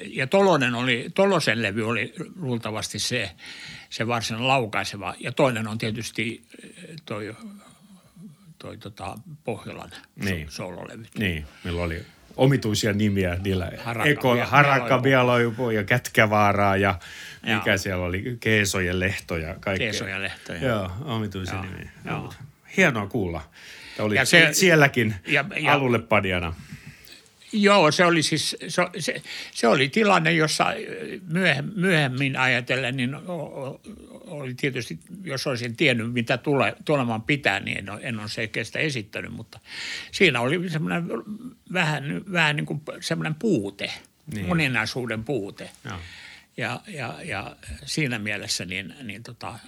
[0.06, 3.30] ja Tolonen oli, Tolosen levy oli luultavasti se,
[3.90, 5.14] se varsinainen laukaiseva.
[5.20, 6.42] Ja toinen on tietysti
[7.04, 7.36] toi,
[8.58, 10.34] toi tota Pohjolan Niin.
[10.34, 10.50] niin.
[10.50, 11.06] soololevy.
[11.18, 13.72] Niin, milloin oli omituisia nimiä niillä.
[13.84, 14.98] Harakka- Eko, Harakka.
[14.98, 16.98] Bialoivu ja Kätkävaaraa ja
[17.42, 17.78] mikä Joo.
[17.78, 19.74] siellä oli, Keesojen lehto ja kaikkea.
[19.90, 20.62] Keesojen lehto, joo.
[20.62, 21.90] Joo, omituisia Joo, nimiä.
[22.04, 22.32] joo.
[22.76, 23.42] Hienoa kuulla.
[23.98, 26.54] Oli, Ja se- sielläkin ja- ja- alulle padjana.
[27.56, 30.66] Joo, se oli siis, se, se, se oli tilanne, jossa
[31.32, 33.16] myöhem, myöhemmin ajatellen, niin
[34.26, 38.78] oli tietysti, jos olisin tiennyt, mitä tule, tulemaan pitää, niin en, ole- en ole selkeästi
[38.78, 39.60] esittänyt, mutta
[40.12, 41.04] siinä oli semmoinen
[41.72, 43.90] vähän, vähän niin kuin semmoinen puute,
[44.34, 44.46] Niin.
[44.46, 45.70] moninaisuuden puute.
[45.84, 45.98] Joo.
[46.56, 49.58] Ja, ja, ja siinä mielessä niin, niin tota,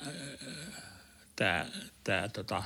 [1.36, 1.66] tämä,
[2.04, 2.62] tämä tota,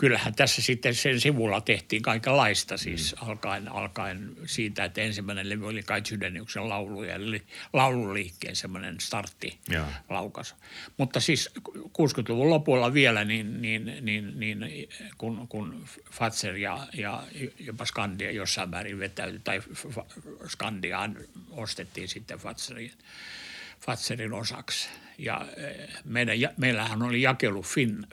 [0.00, 3.28] kyllähän tässä sitten sen sivulla tehtiin kaikenlaista, siis mm.
[3.28, 9.58] alkaen, alkaen siitä, että ensimmäinen levy oli Kai Sydeniuksen laulu ja eli laululiikkeen semmoinen startti
[9.68, 9.86] Joo.
[10.08, 10.54] laukas.
[10.96, 17.22] Mutta siis 60-luvun lopulla vielä, niin, niin, niin, niin kun, kun Fatser ja, ja
[17.58, 19.62] jopa Skandia jossain määrin vetäytyi, tai
[20.48, 21.16] Skandiaan
[21.50, 22.92] ostettiin sitten Fatserin,
[23.80, 24.88] Fatserin osaksi.
[25.18, 27.62] Ja eh, meidän, ja- meillähän oli jakelu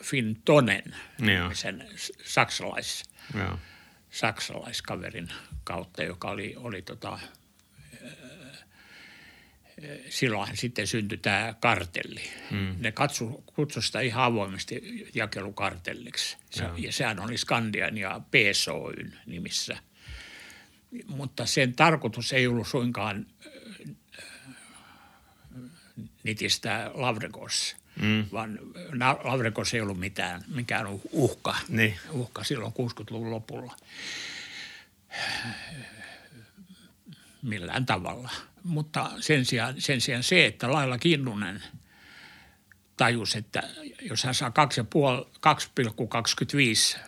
[0.03, 0.95] Finn Tonen,
[1.37, 1.53] Joo.
[1.53, 1.87] sen
[2.25, 3.03] saksalais,
[3.37, 3.59] Joo.
[4.09, 5.29] saksalaiskaverin
[5.63, 7.19] kautta, joka oli, oli tota,
[9.81, 12.21] eh, silloinhan sitten syntyi tämä kartelli.
[12.51, 12.75] Mm.
[12.79, 16.37] Ne katsu, kutsu sitä ihan avoimesti jakelukartelliksi.
[16.49, 19.77] Se, ja sehän oli Skandian ja PSOYn nimissä.
[21.07, 23.53] Mutta sen tarkoitus ei ollut suinkaan äh,
[26.27, 28.25] nitistää Lavrekos, mm.
[28.31, 28.59] vaan
[28.93, 31.95] Na- Lavrekos ei ollut mitään, mikään uhka, Niin.
[32.11, 33.75] uhka silloin 60-luvun lopulla
[37.41, 38.29] millään tavalla.
[38.63, 41.63] Mutta sen sijaan, sen sijaan se, että Laila Kinnunen
[42.97, 43.63] tajusi, että
[44.01, 44.51] jos hän saa
[46.95, 46.99] 2,25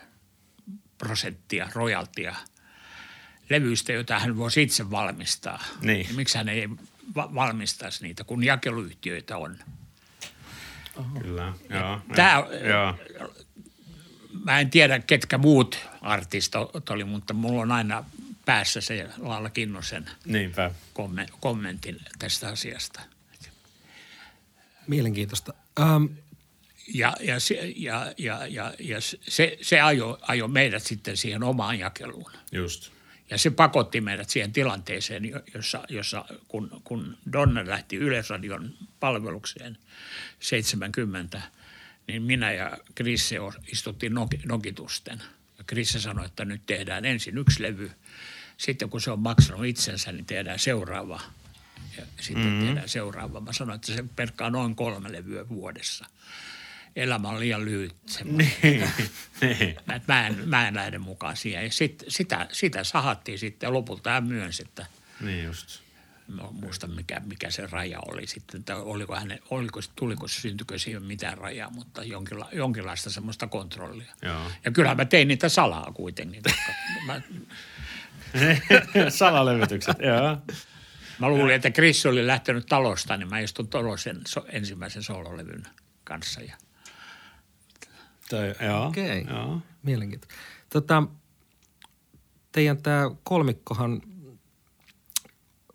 [0.98, 2.36] prosenttia rojaltia
[3.50, 6.16] levyistä, joita hän voisi itse valmistaa, Niin.
[6.16, 6.68] miksi hän ei
[7.14, 9.58] valmistaisi niitä, kun jakeluyhtiöitä on.
[11.22, 11.52] Kyllä.
[11.70, 12.00] Joo.
[12.16, 12.94] Tää- Joo.
[14.44, 18.04] Mä en tiedä, ketkä muut artistot oli, mutta mulla on aina
[18.44, 20.70] päässä se Laila Kinnusen Niinpä.
[20.94, 23.00] komme- kommentin tästä asiasta.
[24.86, 25.54] Mielenkiintoista.
[25.80, 26.04] Ähm,
[26.94, 31.78] Ja, ja, se, ja, ja, ja, ja se, se ajoi ajo meidät sitten siihen omaan
[31.78, 32.32] jakeluun.
[32.52, 32.92] Just.
[33.30, 39.78] Ja se pakotti meidät siihen tilanteeseen, jo- jossa, jossa kun, kun Donner lähti Yleisradion palvelukseen
[40.40, 41.42] 70,
[42.06, 43.36] niin minä ja Krisse
[43.72, 45.22] istuttiin nok- nokitusten.
[45.58, 47.90] Ja Krisse sanoi, että nyt tehdään ensin yksi levy.
[48.56, 51.20] Sitten kun se on maksanut itsensä, niin tehdään seuraava.
[51.96, 52.66] Ja sitten mm-hmm.
[52.66, 53.40] tehdään seuraava.
[53.40, 56.06] Mä sanoin, että se perkkaa noin kolme levyä vuodessa.
[56.96, 57.96] Elämä on liian lyhyt.
[58.06, 58.52] semmoinen.
[58.62, 59.76] Niin.
[59.86, 61.64] Mä, mä, en, mä en lähde mukaan siihen.
[61.64, 64.86] Ja sit, sitä, sitä sahattiin sitten ja lopulta hän myönsi, että
[65.20, 65.80] niin just.
[66.28, 68.60] mä muista mikä, mikä se raja oli sitten.
[68.60, 74.12] Että oliko häne, oliko, tuliko, syntyikö siihen mitään rajaa, mutta jonkinla, jonkinlaista semmoista kontrollia.
[74.22, 74.50] Joo.
[74.64, 76.42] Ja kyllähän mä tein niitä salaa kuitenkin.
[77.06, 77.20] Mä,
[79.08, 80.38] Salalevytykset, joo.
[81.18, 85.66] mä luulin, että Chris oli lähtenyt talosta, niin mä istun Tolosen so, ensimmäisen soololevyn
[86.04, 86.40] kanssa.
[86.40, 86.56] Ja
[88.30, 88.86] Toi, joo.
[88.86, 89.26] Okei.
[89.30, 89.60] Joo.
[89.82, 90.34] Mielenkiintoista.
[90.72, 91.02] Tota,
[92.52, 94.02] teidän tämä kolmikkohan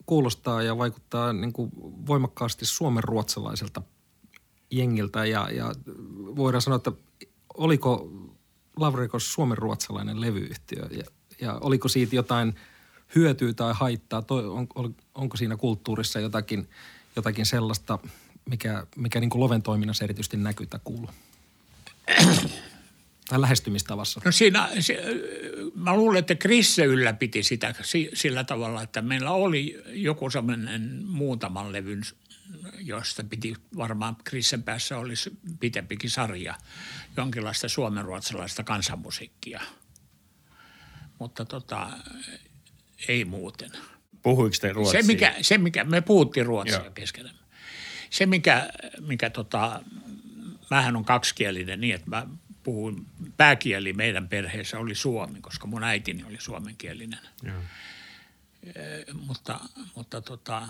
[0.06, 1.72] kuulostaa ja vaikuttaa niin kuin
[2.08, 3.82] voimakkaasti suomenruotsalaiselta
[4.72, 5.72] jengiltä ja, ja
[6.36, 6.92] voidaan sanoa, että
[7.54, 8.12] oliko
[8.78, 11.04] Lavrekos suomenruotsalainen levyyhtiö ja,
[11.42, 12.56] ja oliko siitä jotain
[13.16, 14.22] hyötyä tai haittaa?
[14.22, 16.70] Toi, on, on, onko siinä kulttuurissa jotakin,
[17.16, 18.00] jotakin sellaista,
[18.50, 21.10] mikä, mikä niin kuin Loven toiminnassa erityisesti näkyy tai kuuluu?
[23.30, 24.22] tai lähestymistavassa?
[24.26, 25.04] No siinä, se,
[25.76, 31.72] mä luulen, että Krisse ylläpiti sitä si- sillä tavalla, että meillä oli joku semmoinen muutaman
[31.72, 32.02] levyn,
[32.80, 36.56] josta piti varmaan Krissen päässä olisi pitempikin sarja,
[37.18, 39.62] jonkinlaista suomenruotsalaista kansanmusiikkia.
[41.20, 41.90] Mutta tota,
[43.08, 43.72] ei muuten.
[44.22, 45.02] Puhuiko te ruotsia?
[45.02, 46.92] Se mikä, se, mikä me puhuttiin ruotsia Joo.
[46.92, 47.40] keskenämme.
[48.10, 49.82] Se, mikä, mikä tota,
[50.70, 52.28] mähän on kaksikielinen niin, että mä
[52.64, 53.06] puhuin,
[53.38, 57.20] pääkieli meidän perheessä oli suomi, koska mun äitini oli suomenkielinen.
[57.44, 57.62] Joo.
[59.14, 59.60] mutta,
[59.96, 60.68] mutta tota,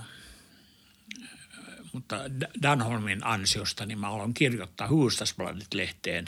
[1.94, 2.20] mutta
[2.62, 6.26] Danholmin ansiosta niin mä aloin kirjoittaa Huustasbladet-lehteen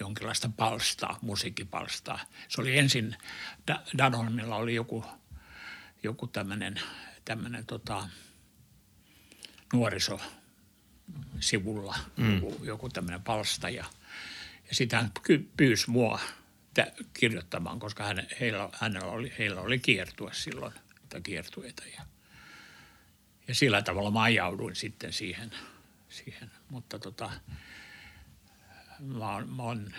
[0.00, 2.20] jonkinlaista palstaa, musiikkipalstaa.
[2.48, 3.16] Se oli ensin,
[3.98, 5.04] Danholmilla oli joku,
[6.02, 6.80] joku tämmöinen,
[7.24, 8.08] tämmöinen tota,
[9.72, 10.20] nuoriso
[11.42, 12.34] sivulla, mm.
[12.34, 13.84] joku, joku tämmöinen palsta ja,
[14.68, 15.12] ja sitä hän
[15.56, 16.20] pyysi mua
[17.14, 20.72] kirjoittamaan, koska hän, heillä, hänellä oli, heillä oli kiertue silloin,
[21.08, 22.02] tai kiertueita ja,
[23.48, 25.50] ja sillä tavalla mä ajauduin sitten siihen,
[26.08, 26.50] siihen.
[26.68, 27.30] mutta tota,
[29.00, 29.94] mä, mä oon,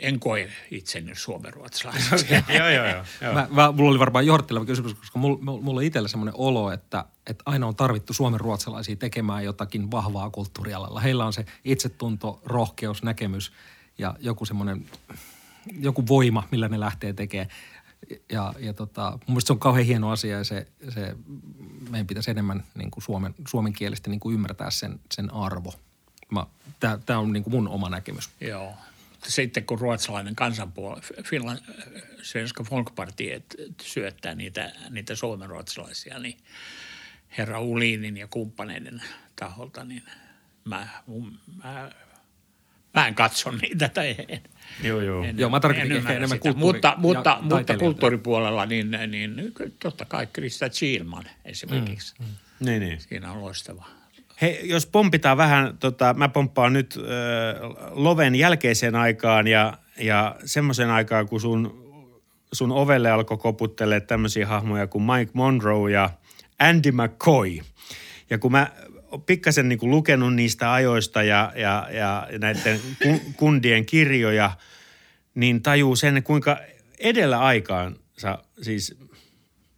[0.00, 2.26] en koe itseni suomenruotsalaiseksi.
[2.58, 3.04] joo, joo, joo.
[3.20, 3.34] joo.
[3.34, 7.04] Mä, mä, mulla oli varmaan johdatteleva kysymys, koska mulla, mulla on itsellä semmoinen olo, että,
[7.26, 11.00] että aina on tarvittu suomenruotsalaisia tekemään jotakin vahvaa kulttuurialalla.
[11.00, 13.52] Heillä on se itsetunto, rohkeus, näkemys
[13.98, 14.86] ja joku semmoinen,
[15.80, 17.50] joku voima, millä ne lähtee tekemään.
[18.32, 21.16] Ja, ja tota, mun mielestä se on kauhean hieno asia ja se, se
[21.90, 25.74] meidän pitäisi enemmän niin kuin suomen, suomenkielistä niin kuin ymmärtää sen, sen arvo–
[27.06, 28.30] Tämä on niin kuin mun oma näkemys.
[28.40, 28.74] Joo.
[29.28, 31.58] Sitten kun ruotsalainen kansanpuolue, Finland,
[32.22, 33.44] Svenska Folkpartiet
[33.82, 36.38] syöttää niitä, niitä suomenruotsalaisia, niin
[37.38, 39.02] herra Ulinin ja kumppaneiden
[39.36, 40.02] taholta, niin
[40.64, 40.88] mä,
[41.64, 41.90] mä,
[42.94, 44.40] mä en katso niitä tai en.
[44.82, 45.24] Joo, joo.
[45.24, 49.34] En, joo, mä tarkoitin ehkä enemmän kulttuuri- Mutta, mutta, mutta kulttuuripuolella, niin, niin
[49.78, 52.14] totta kai Krista Chiilman esimerkiksi.
[52.18, 52.66] Mm, mm.
[52.66, 53.00] Niin, niin.
[53.00, 53.99] Siinä on loistava
[54.40, 60.90] Hei, jos pompitaan vähän, tota, mä pomppaan nyt äh, Loven jälkeiseen aikaan ja, ja semmoisen
[60.90, 61.90] aikaan, kun sun,
[62.52, 66.10] sun ovelle alkoi koputtelee tämmöisiä hahmoja kuin Mike Monroe ja
[66.58, 67.58] Andy McCoy.
[68.30, 68.70] Ja kun mä
[69.26, 72.80] pikkasen niin kuin lukenut niistä ajoista ja, ja, ja näiden
[73.36, 74.50] kundien kirjoja,
[75.34, 76.58] niin tajuu sen, kuinka
[76.98, 77.96] edellä aikaan
[78.62, 78.96] siis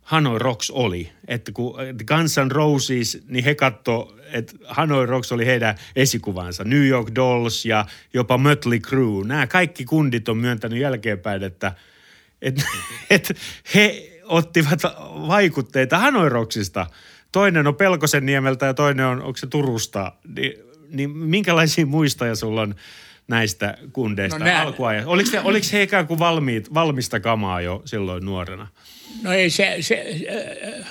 [0.02, 1.12] Hanoi Rocks oli.
[1.28, 1.74] Että kun
[2.06, 6.64] Guns N' Roses, niin he katto, että Hanoi Rocks oli heidän esikuvansa.
[6.64, 9.26] New York Dolls ja jopa Mötley Crue.
[9.26, 11.72] Nämä kaikki kundit on myöntänyt jälkeenpäin, että,
[12.42, 12.62] että,
[13.10, 13.34] että
[13.74, 14.82] he ottivat
[15.28, 16.86] vaikutteita Hanoi Rocksista.
[17.32, 20.12] Toinen on Pelkosen niemeltä ja toinen on, onko se Turusta.
[20.36, 20.52] Niin,
[20.88, 22.74] niin minkälaisia muistoja sulla on
[23.28, 25.06] näistä kundeista no alkuajan?
[25.06, 28.66] Oliko, oliko he ikään kuin valmiit, valmista kamaa jo silloin nuorena?
[29.22, 30.16] No ei se, se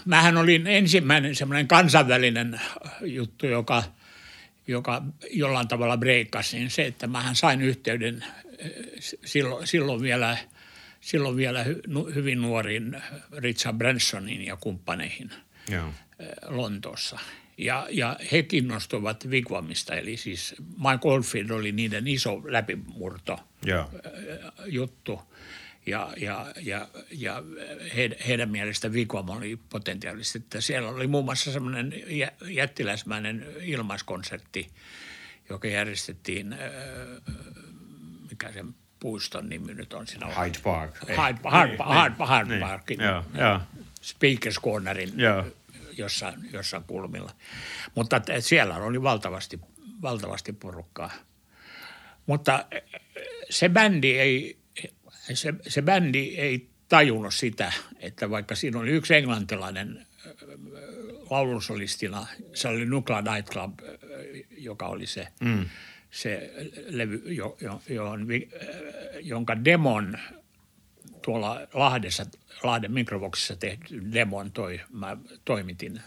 [0.05, 2.61] mähän olin ensimmäinen semmoinen kansainvälinen
[3.01, 3.83] juttu, joka,
[4.67, 8.23] joka jollain tavalla breikkasi, niin se, että mähän sain yhteyden
[9.25, 10.37] silloin, silloin vielä,
[11.01, 11.65] silloin vielä
[12.15, 12.97] hyvin nuoriin
[13.37, 15.29] Richard Bransonin ja kumppaneihin
[15.71, 15.93] Joo.
[16.47, 17.19] Lontoossa.
[17.57, 23.89] Ja, ja he kiinnostuivat Wigwamista, eli siis Mike Oldfield oli niiden iso läpimurto Joo.
[24.65, 25.21] juttu–
[25.85, 27.43] ja, ja, ja, ja
[27.95, 31.93] he, heidän mielestä Wigwam oli potentiaalisesti, että siellä oli muun muassa semmoinen
[32.47, 34.69] jättiläismäinen ilmaiskonsertti,
[35.49, 36.55] joka järjestettiin,
[38.29, 40.27] mikä sen puiston nimi nyt on siinä.
[40.27, 40.95] Hyde Park.
[41.01, 42.61] Hyde, Hyde, Hyde, Hyde, Hyde niin.
[42.61, 42.99] Parkin.
[44.01, 45.13] Speakers Cornerin.
[45.97, 47.31] Jossain, jossain kulmilla.
[47.95, 49.59] Mutta siellä oli valtavasti,
[50.01, 51.11] valtavasti porukkaa.
[52.25, 52.65] Mutta
[53.49, 54.60] se bändi ei
[55.35, 60.05] se, se bändi ei tajunnut sitä, että vaikka siinä oli yksi englantilainen
[61.29, 63.89] laulusolistina, se oli Nuclear Night Club, äh,
[64.57, 65.65] joka oli se, mm.
[66.11, 66.53] se
[66.87, 68.19] levy, jo, jo, äh,
[69.21, 70.17] jonka demon
[71.21, 72.25] tuolla Lahdessa,
[72.63, 76.01] Lahden mikrovoksissa tehty demon toi, mä toimitin,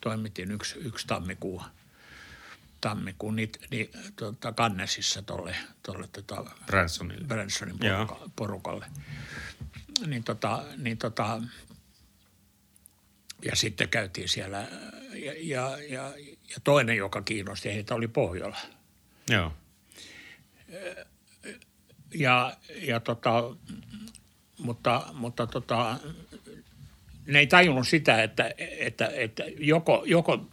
[0.00, 1.62] toimitin yksi, yksi tammikuun–
[2.82, 7.26] tammikuun niin, niin, tota, Kannesissa tuolle tolle, tota, Bransonille.
[7.26, 8.86] Bransonin poruka, porukalle.
[10.06, 11.42] Niin, tota, niin tota,
[13.44, 14.66] ja sitten käytiin siellä
[15.14, 16.12] ja, ja, ja,
[16.50, 18.58] ja toinen, joka kiinnosti heitä, oli Pohjola.
[19.30, 19.52] Joo.
[22.14, 23.56] Ja, ja tota,
[24.58, 25.96] mutta, mutta tota,
[27.26, 30.46] ne ei tajunnut sitä, että, että, että joko, joko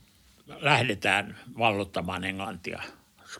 [0.58, 2.82] lähdetään vallottamaan Englantia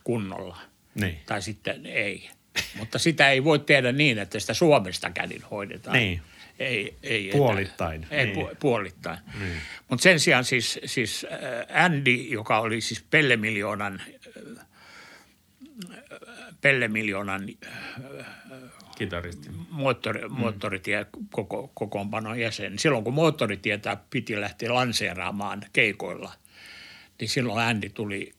[0.04, 0.58] kunnolla.
[0.94, 1.18] Niin.
[1.26, 2.30] Tai sitten ei.
[2.78, 5.96] Mutta sitä ei voi tehdä niin, että sitä Suomesta kädin hoidetaan.
[5.96, 6.22] Niin.
[6.58, 8.06] Ei, ei, puolittain.
[8.10, 8.34] Ei, niin.
[8.34, 9.18] pu, puolittain.
[9.40, 9.56] Niin.
[9.88, 14.02] Mutta sen sijaan siis, siis äh, Andy, joka oli siis Pellemiljoonan,
[15.90, 15.98] äh,
[16.60, 18.26] Pellemiljoonan äh,
[18.98, 19.48] Kitaristi.
[19.70, 20.34] Moottori, mm.
[20.34, 22.78] moottoritie koko, kokoonpanon jäsen.
[22.78, 26.32] Silloin kun moottoritietä piti lähteä lanseeraamaan keikoilla–
[27.20, 28.34] niin silloin Andy tuli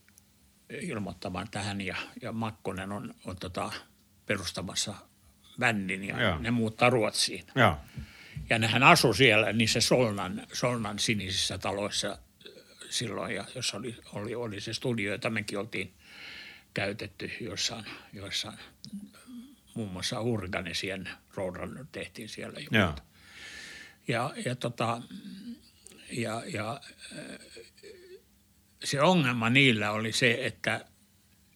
[0.82, 3.72] ilmoittamaan tähän ja, ja Makkonen on, on tota
[4.26, 4.96] perustamassa
[5.60, 6.40] bändin ja Joo.
[6.40, 7.46] ne muuttaa Ruotsiin.
[7.56, 7.78] Joo.
[8.50, 12.18] Ja nehän asui siellä niissä Solnan, Solnan sinisissä taloissa
[12.90, 15.94] silloin, ja jossa oli, oli, oli se studio, jota mekin oltiin
[16.74, 18.58] käytetty jossain, jossain
[19.74, 22.60] muun muassa Urganisien Roadrunner tehtiin siellä.
[22.72, 22.96] Joo.
[24.08, 25.02] Ja, ja, tota,
[26.12, 26.82] ja, ja
[27.18, 27.38] äh,
[28.84, 30.86] se ongelma niillä oli se, että,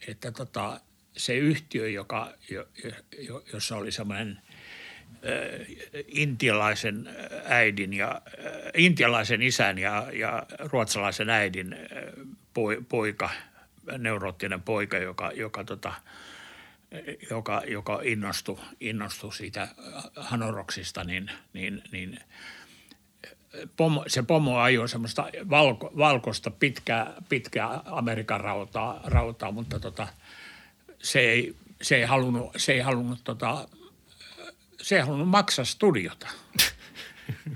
[0.07, 0.81] että tota,
[1.17, 2.67] se yhtiö, joka, jo,
[3.27, 4.41] jo, jossa oli semmoinen
[6.07, 7.09] intialaisen
[7.45, 8.21] äidin ja
[8.73, 11.75] intialaisen isän ja, ja ruotsalaisen äidin
[12.53, 13.29] poi- poika,
[13.97, 15.93] neuroottinen poika, joka, joka tota,
[17.29, 19.67] joka, joka innostui, innostui siitä
[20.15, 22.19] hanoroksista, niin, niin, niin
[23.77, 30.07] pomo, se pomo ajoi semmoista valko, valkoista pitkää, pitkää Amerikan rautaa, rautaa mutta tota,
[30.99, 33.67] se, ei, se ei halunnut, se ei halunnut, tota,
[34.81, 36.27] se ei halunnut maksaa studiota.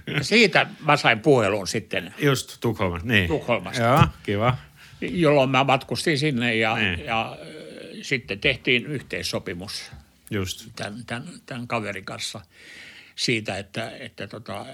[0.08, 3.28] Ja siitä mä sain puhelun sitten, Just Tukholma, niin.
[3.28, 3.84] Tukholmasta.
[3.84, 4.58] Joo, kiva.
[5.02, 7.06] jolloin mä matkustin sinne ja, Niin.
[7.06, 7.38] ja
[8.02, 9.92] sitten tehtiin yhteissopimus
[10.32, 10.68] Just.
[10.76, 12.42] tämän, tämän, tämän kaverin kanssa
[13.16, 14.66] siitä, että, että tota,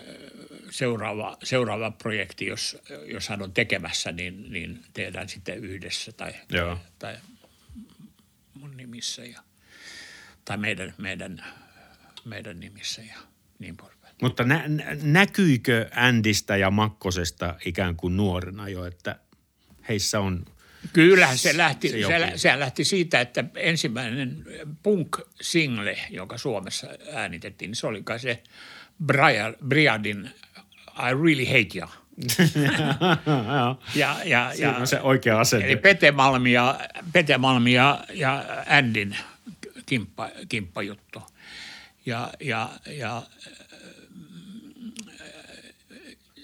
[0.70, 6.78] seuraava, seuraava projekti, jos, jos hän on tekemässä, niin, niin tehdään sitten yhdessä tai, Joo.
[7.00, 7.18] tai
[8.54, 9.40] mun nimissä ja,
[10.46, 11.46] tai meidän, meidän,
[12.26, 13.18] meidän nimissä ja
[13.60, 14.16] niin poispäin.
[14.22, 19.20] Mutta nä- nä- näkyykö Andistä ja Makkosesta ikään kuin nuorena jo, että
[19.90, 20.46] heissä on
[20.94, 24.46] Kyllähän se lähti, Se se, se lähti siitä, että ensimmäinen
[24.84, 28.44] punk-single, joka Suomessa äänitettiin, niin se oli kai se
[29.06, 30.32] Brian, Briadin
[30.98, 31.88] I Really Hate Ya.
[33.96, 35.66] ja, ja, Siinä ja, on se oikea asenne.
[35.66, 36.80] Eli Pete Malmi ja,
[37.14, 39.18] Pete Malmi ja, ja Andin
[39.86, 41.24] kimppa, kimppajuttu.
[42.06, 43.24] Ja, ja, ja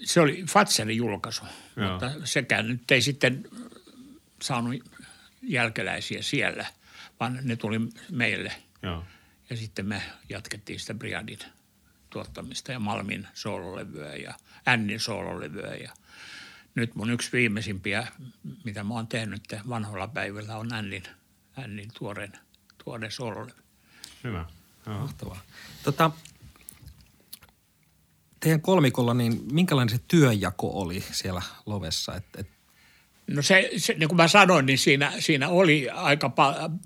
[0.04, 1.42] se oli Fatserin julkaisu,
[1.76, 1.90] Joo.
[1.90, 3.48] mutta sekään nyt ei sitten
[4.42, 4.74] saanut
[5.42, 6.66] jälkeläisiä siellä,
[7.20, 8.52] vaan ne tuli meille.
[8.82, 9.04] Joo.
[9.50, 11.38] Ja sitten me jatkettiin sitä Briadin
[12.12, 14.34] tuottamista ja Malmin soololevyä ja
[14.66, 15.74] Annin soololevyä.
[15.74, 15.92] Ja
[16.74, 18.06] nyt mun yksi viimeisimpiä,
[18.64, 21.02] mitä mä oon tehnyt vanhoilla päivillä, on Annin,
[21.56, 22.32] Annin tuoreen,
[22.84, 23.62] tuore soololevy.
[24.24, 24.44] Hyvä.
[24.86, 24.98] Joo.
[24.98, 25.40] Mahtavaa.
[25.82, 26.10] Tota,
[28.40, 32.16] teidän kolmikolla, niin minkälainen se työjako oli siellä Lovessa?
[32.16, 32.48] Et, et,
[33.26, 36.80] No se, se niin kuin mä sanoin, niin siinä, siinä oli aika paljon,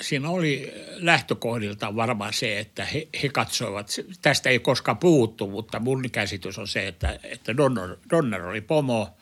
[0.00, 3.90] siinä oli lähtökohdilta varmaan se, että he, he katsoivat,
[4.22, 9.16] tästä ei koskaan puhuttu, mutta mun käsitys on se, että, että Donner, Donner oli pomo,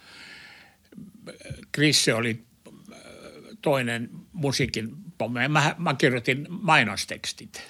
[1.73, 2.43] Krisse oli
[3.62, 7.62] toinen musiikin pomo ja mä, mä kirjoitin mainostekstit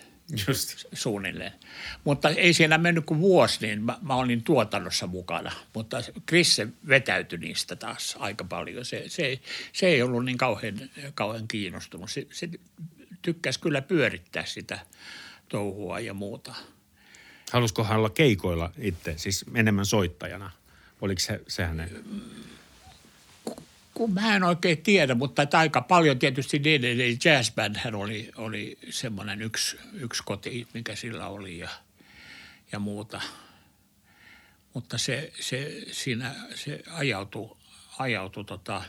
[0.49, 0.87] Just.
[0.93, 1.53] suunnilleen.
[2.05, 5.53] Mutta ei siinä mennyt kuin vuosi, niin mä, mä olin tuotannossa mukana.
[5.75, 8.85] Mutta Krisse vetäytyi niistä taas aika paljon.
[8.85, 9.41] Se, se, ei-
[9.73, 10.81] se ei ollut niin kauhean,
[11.15, 12.11] kauhean kiinnostunut.
[12.11, 12.49] Se, se
[13.23, 14.79] tykkäsi kyllä pyörittää sitä
[15.49, 16.55] touhua ja muuta.
[17.53, 20.51] Halusiko hän olla keikoilla itse, siis enemmän soittajana?
[21.01, 22.05] Oliko se, se hänen?
[23.95, 28.79] Kun mä en oikein tiedä, mutta aika paljon tietysti DDD Jazz Band hän oli, oli
[28.91, 31.69] semmoinen yksi, yksi koti, mikä sillä oli ja,
[32.73, 33.21] ja muuta.
[34.75, 37.57] Mutta se, se siinä se ajautui,
[37.99, 38.83] ajautui tota,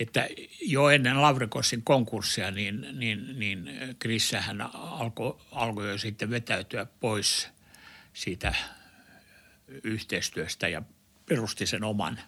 [0.00, 0.28] että
[0.62, 7.48] jo ennen Lavrikossin konkurssia, niin, niin, niin Krissähän alkoi, alkoi jo sitten vetäytyä pois
[8.12, 8.54] siitä
[9.84, 10.82] yhteistyöstä ja
[11.28, 12.20] perusti sen oman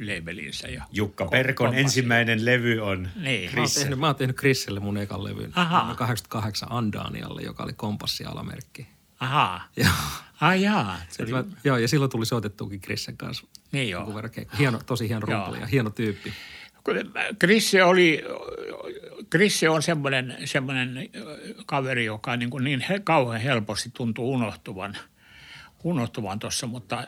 [0.00, 0.68] labelinsä.
[0.68, 1.80] Ja Jukka ko- Perkon kommasi.
[1.82, 3.50] ensimmäinen levy on Niin.
[3.54, 5.76] mä, oon tehnyt, mä oon tehnyt Krisselle mun ekan levyn Aha.
[5.78, 8.86] vuonna 88 Andanialle, joka oli kompassialamerkki.
[9.20, 9.68] Ahaa.
[9.76, 9.88] Joo.
[10.40, 10.96] Ai jaa.
[11.08, 13.46] Se Mä, joo, ja silloin tuli soitettuukin Krissen kanssa.
[13.72, 14.22] niin joo.
[14.58, 16.32] Hieno, tosi hieno rumpali ja hieno tyyppi.
[17.38, 18.24] Krisse oli,
[19.30, 21.10] Krisse on semmoinen, semmoinen
[21.66, 24.96] kaveri, joka niin, kuin niin he, kauhean helposti tuntuu unohtuvan,
[25.84, 27.06] unohtuvan tuossa, mutta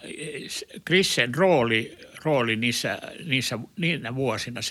[0.84, 4.64] Krissen rooli, rooli niissä, niissä, niinä vuosina, 70-75,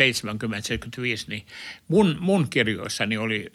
[1.28, 1.46] niin
[1.88, 3.52] mun, mun kirjoissani oli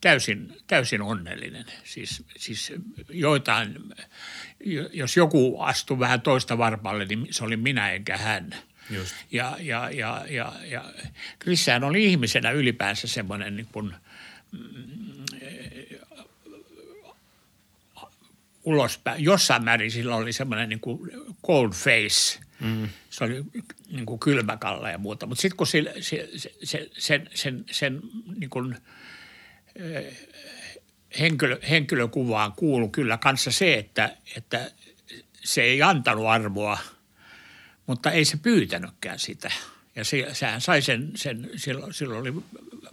[0.00, 1.64] täysin, täysin onnellinen.
[1.84, 2.72] Siis, siis
[3.08, 3.76] joitain,
[4.92, 8.54] jos joku astui vähän toista varpalle, niin se oli minä enkä hän.
[8.90, 9.14] Just.
[9.30, 10.84] Ja, ja, ja, ja, ja
[11.38, 13.94] Krissähän oli ihmisenä ylipäänsä semmoinen niin kuin,
[14.52, 15.24] mm,
[18.64, 19.24] ulospäin.
[19.24, 21.10] Jossain määrin sillä oli semmoinen niin kuin
[21.46, 22.40] cold face.
[22.60, 22.88] Mm.
[23.10, 23.44] Se oli
[23.90, 25.26] niin kuin kylmäkalla ja muuta.
[25.26, 28.00] Mutta sitten kun sillä, se, se, se, sen, sen, sen
[28.36, 28.76] niin kuin,
[31.18, 34.70] henkilö, henkilökuvaan kuulu kyllä kanssa se, että, että
[35.44, 36.78] se ei antanut arvoa,
[37.86, 39.50] mutta ei se pyytänytkään sitä.
[39.96, 42.44] Ja se, sehän sai sen, sen silloin, silloin oli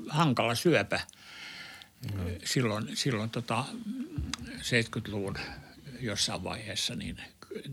[0.10, 1.00] hankala syöpä
[2.14, 2.20] mm.
[2.44, 3.66] silloin, silloin tota
[4.46, 5.38] 70-luvun
[6.00, 7.22] jossain vaiheessa, niin,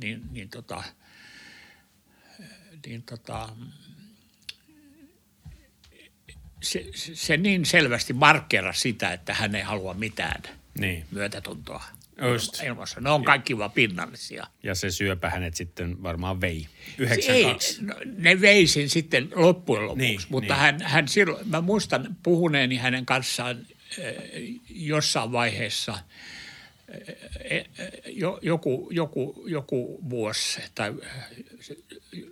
[0.00, 0.82] niin, niin, tota,
[2.86, 3.48] niin tota,
[6.62, 10.42] se, se niin selvästi markkeerasi sitä, että hän ei halua mitään
[10.78, 11.06] niin.
[11.10, 11.84] myötätuntoa
[12.22, 12.62] Just.
[12.62, 13.00] ilmassa.
[13.00, 14.46] Ne on kaikki vaan pinnallisia.
[14.62, 16.66] Ja se syöpä hänet sitten varmaan vei.
[16.98, 17.78] 92.
[17.80, 20.60] Ei, no, ne vei sen sitten loppujen lopuksi, niin, mutta niin.
[20.60, 23.66] Hän, hän silloin, mä muistan puhuneeni hänen kanssaan
[23.98, 24.14] eh,
[24.70, 25.98] jossain vaiheessa
[26.88, 27.92] eh, eh,
[28.42, 30.94] joku, joku, joku vuosi tai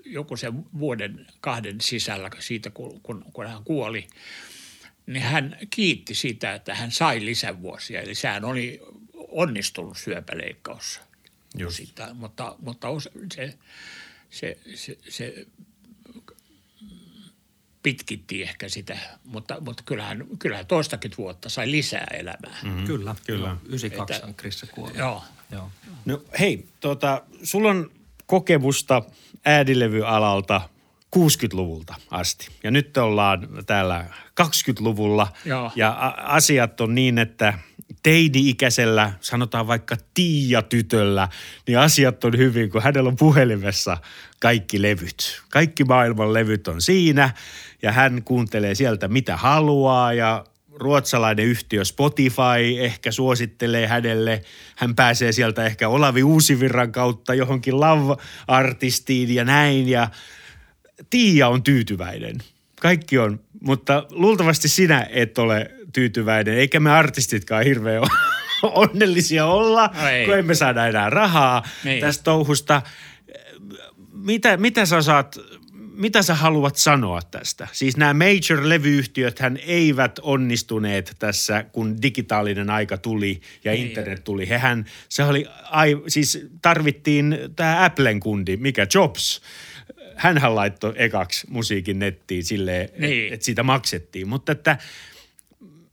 [0.05, 4.07] joku sen vuoden kahden sisällä siitä, kun, kun, kun hän kuoli,
[5.07, 8.01] niin hän kiitti sitä, että hän sai lisävuosia.
[8.01, 8.81] Eli sehän oli
[9.33, 11.01] onnistunut syöpäleikkaus.
[11.69, 12.89] Sitä, mutta, mutta
[13.35, 13.55] se,
[14.31, 15.47] se, se, se
[17.83, 22.59] pitkitti ehkä sitä, mutta, mutta kyllähän, kyllähän toistakin vuotta sai lisää elämää.
[22.63, 22.87] Mm-hmm.
[22.87, 23.57] Kyllä, kyllä.
[23.65, 24.99] 92 on Krissa kuoli.
[24.99, 25.23] Joo.
[25.51, 25.71] joo.
[26.05, 27.91] No hei, tota, sulla on
[28.27, 29.03] kokemusta
[29.45, 30.61] äädilevyalalta
[31.17, 32.49] 60-luvulta asti.
[32.63, 34.07] Ja nyt ollaan täällä
[34.43, 35.73] 20-luvulla Joo.
[35.77, 37.59] ja asiat on niin, että
[38.03, 41.29] teini-ikäisellä, sanotaan vaikka Tiia-tytöllä,
[41.67, 43.97] niin asiat on hyvin, kun hänellä on puhelimessa
[44.41, 45.43] kaikki levyt.
[45.51, 47.31] Kaikki maailman levyt on siinä
[47.83, 50.45] ja hän kuuntelee sieltä mitä haluaa ja
[50.75, 54.43] ruotsalainen yhtiö Spotify ehkä suosittelee hänelle.
[54.77, 60.09] Hän pääsee sieltä ehkä Olavi Uusivirran kautta johonkin love-artistiin ja näin ja
[61.11, 62.39] Tiia on tyytyväinen.
[62.81, 68.03] Kaikki on, mutta luultavasti sinä et ole tyytyväinen, eikä me artistitkaan hirveän
[68.63, 70.27] onnellisia olla, no ei.
[70.27, 72.01] kun emme saada enää rahaa niin.
[72.01, 72.83] tästä touhusta.
[74.13, 75.39] Mitä, mitä sä saat,
[75.95, 77.69] mitä sä haluat sanoa tästä?
[77.73, 83.89] Siis nämä major-levyyhtiöt hän eivät onnistuneet tässä, kun digitaalinen aika tuli ja niin.
[83.89, 84.49] internet tuli.
[84.49, 89.41] Hehän, se oli, ai, siis tarvittiin tämä Applen kundi, mikä Jobs–
[90.17, 93.25] hänhän laittoi ekaksi musiikin nettiin silleen, niin.
[93.25, 94.29] että et siitä maksettiin.
[94.29, 94.77] Mutta että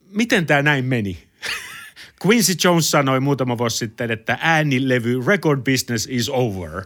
[0.10, 1.24] miten tämä näin meni?
[2.26, 6.86] Quincy Jones sanoi muutama vuosi sitten, että äänilevy record business is over.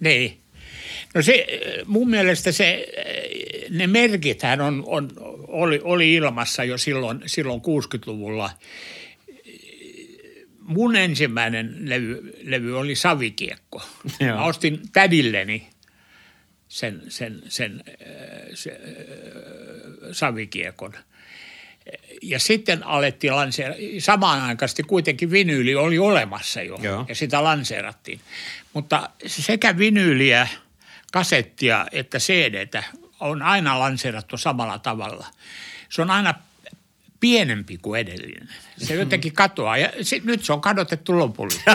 [0.00, 0.40] Niin.
[1.14, 1.46] No se,
[1.86, 2.86] mun mielestä se,
[3.70, 5.10] ne merkithän on, on,
[5.48, 8.50] oli, oli ilmassa jo silloin, silloin 60-luvulla.
[10.60, 13.82] Mun ensimmäinen levy, levy oli Savikiekko.
[14.20, 14.36] Joo.
[14.36, 15.66] Mä ostin tädilleni
[16.68, 17.84] sen, sen, sen,
[18.54, 18.80] sen
[20.12, 20.92] savikiekon.
[22.22, 27.04] Ja sitten alettiin lanseerata, samaan aikaan kuitenkin vinyyli oli olemassa jo Joo.
[27.08, 28.20] ja sitä lanseerattiin.
[28.72, 30.48] Mutta sekä vinyyliä,
[31.12, 32.82] kasettia että CDtä
[33.20, 35.26] on aina lanseerattu samalla tavalla.
[35.88, 36.34] Se on aina
[37.20, 38.48] pienempi kuin edellinen.
[38.76, 41.70] Se jotenkin katoaa ja sit, nyt se on kadotettu lopullisesti.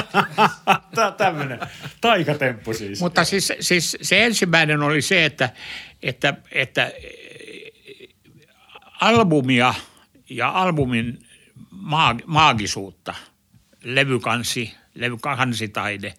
[1.18, 1.60] Tämmöinen
[2.02, 3.02] taikatemppu siis.
[3.02, 5.50] Mutta siis, siis se ensimmäinen oli se, että,
[6.04, 6.92] että, että
[9.02, 9.74] albumia
[10.30, 11.26] ja albumin
[11.72, 13.16] maag, maagisuutta,
[13.84, 16.14] levykansi, levykansitaide,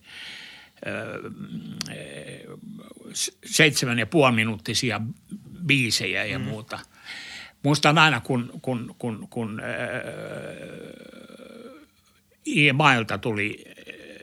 [3.44, 5.00] seitsemän ja puoli minuuttisia
[5.66, 6.44] biisejä ja mm.
[6.44, 6.78] muuta–
[7.62, 9.62] Muistan aina, kun, kun, kun, kun
[12.44, 13.64] IMAilta tuli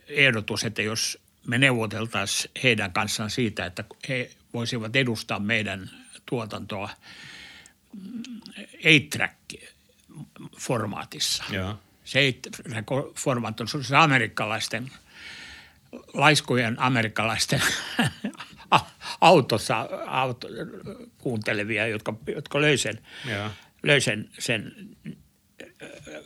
[0.07, 1.17] ehdotus, että jos
[1.47, 5.89] me neuvoteltaisiin heidän kanssaan siitä, että he voisivat edustaa meidän
[6.25, 6.89] tuotantoa
[10.39, 11.43] 8-track-formaatissa.
[11.51, 11.79] Joo.
[12.03, 14.91] Se 8-formaat on se amerikkalaisten,
[16.13, 17.61] laiskojen amerikkalaisten
[19.21, 20.47] autossa auto,
[21.17, 22.99] kuuntelevia, jotka, jotka löi sen,
[23.83, 24.73] löi sen, sen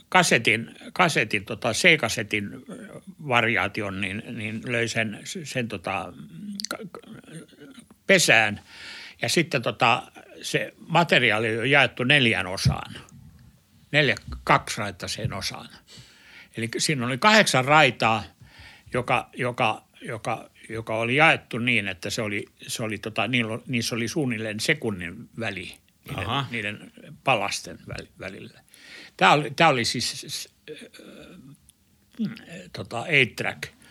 [0.09, 2.49] kasetin, kasetin tota C-kasetin
[3.28, 6.14] variaation, niin, niin löi sen, sen tota,
[8.07, 8.62] pesään.
[9.22, 12.93] Ja sitten tota, se materiaali on jaettu neljän osaan,
[13.91, 15.69] neljä kaksiraittaiseen osaan.
[16.57, 18.23] Eli siinä oli kahdeksan raitaa,
[18.93, 23.23] joka, joka, joka joka oli jaettu niin, että se oli, se oli tota,
[23.67, 25.77] niissä oli suunnilleen sekunnin väli
[26.07, 26.91] niiden, niiden
[27.23, 27.79] palasten
[28.19, 28.61] välillä.
[29.17, 30.77] Tämä oli, tämä oli siis äh,
[32.73, 33.07] tota,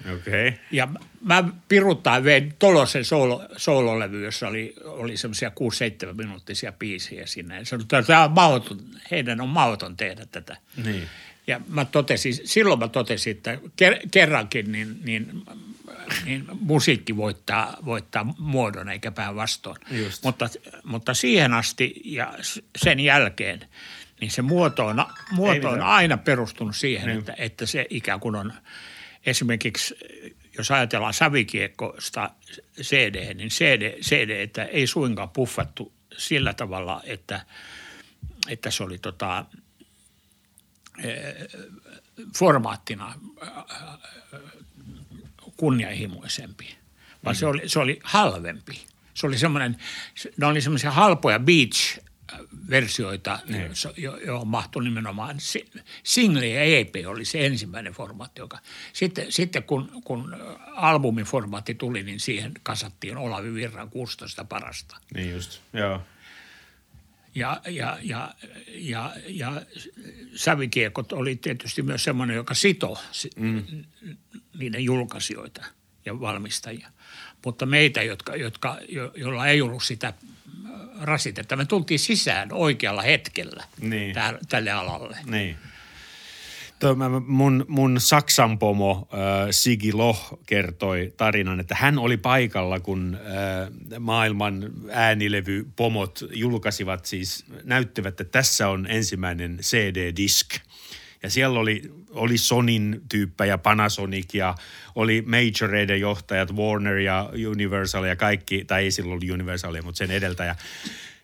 [0.05, 0.20] A-track.
[0.28, 0.53] Okay.
[0.70, 0.88] Ja
[1.20, 5.53] mä piruttain vein Tolosen soolo, soololevy, jossa oli, oli semmoisia
[6.11, 7.64] 6-7 minuuttisia biisejä sinne.
[7.64, 8.78] Se on, tämä on mahdoton,
[9.11, 10.57] heidän on mahdoton tehdä tätä.
[10.84, 11.09] Niin.
[11.46, 15.42] Ja mä totesin, silloin mä totesin, että ker- kerrankin niin, niin,
[16.24, 19.76] niin musiikki voittaa, voittaa muodon eikä päinvastoin.
[20.24, 20.48] Mutta,
[20.84, 22.34] mutta siihen asti ja
[22.78, 23.61] sen jälkeen,
[24.20, 27.18] niin se muoto on, muoto on aina perustunut siihen, Niin.
[27.18, 28.53] että, että se ikään kuin on
[29.27, 29.95] esimerkiksi,
[30.59, 32.31] jos ajatellaan savikiekkosta
[32.83, 37.47] CD, niin CD, CD että ei suinkaan puffattu sillä tavalla, että,
[38.49, 39.45] että se oli tota,
[41.03, 41.35] eh,
[42.39, 44.41] formaattina eh,
[45.57, 46.77] kunnianhimoisempi,
[47.25, 48.85] vaan se, oli, se oli halvempi.
[49.14, 49.77] Se oli semmoinen,
[50.14, 52.10] se- ne oli semmoisia halpoja beach-versioita,
[53.68, 55.70] joissa- jo- johon mahtui nimenomaan si-
[56.03, 58.59] single ja EP oli se ensimmäinen formaatti, joka
[58.93, 64.97] sitten, sitten kun, kun albumin formaatti tuli, niin siihen kasattiin Olavi Virran 16 parasta.
[65.14, 66.03] Niin just, joo.
[67.35, 68.35] Ja, ja, ja,
[68.68, 69.62] ja, ja
[70.35, 72.97] sävikiekot oli tietysti myös semmoinen, joka sitoi
[73.37, 73.64] mm.
[74.59, 75.64] niiden julkaisijoita
[76.05, 76.91] ja valmistajia.
[77.45, 80.14] Mutta meitä, jotka, jotka, jo, joilla ei ollut sitä äh,
[81.01, 84.14] rasitetta, me tultiin sisään oikealla hetkellä Niin.
[84.14, 85.16] tähän, tälle alalle.
[85.26, 85.57] Niin.
[86.78, 89.18] Tuo, mun, mun Saksan pomo äh,
[89.51, 98.20] Sigi Loh kertoi tarinan, että hän oli paikalla, kun äh, maailman äänilevypomot julkaisivat siis, näyttivät,
[98.20, 100.61] että tässä on ensimmäinen CD-disk.
[101.23, 104.55] Ja siellä oli, oli Sonin tyyppejä, Panasonic ja
[104.95, 110.11] oli majoreiden johtajat, Warner ja Universal ja kaikki, tai ei silloin ollut Universalia, mutta sen
[110.11, 110.57] edeltäjä.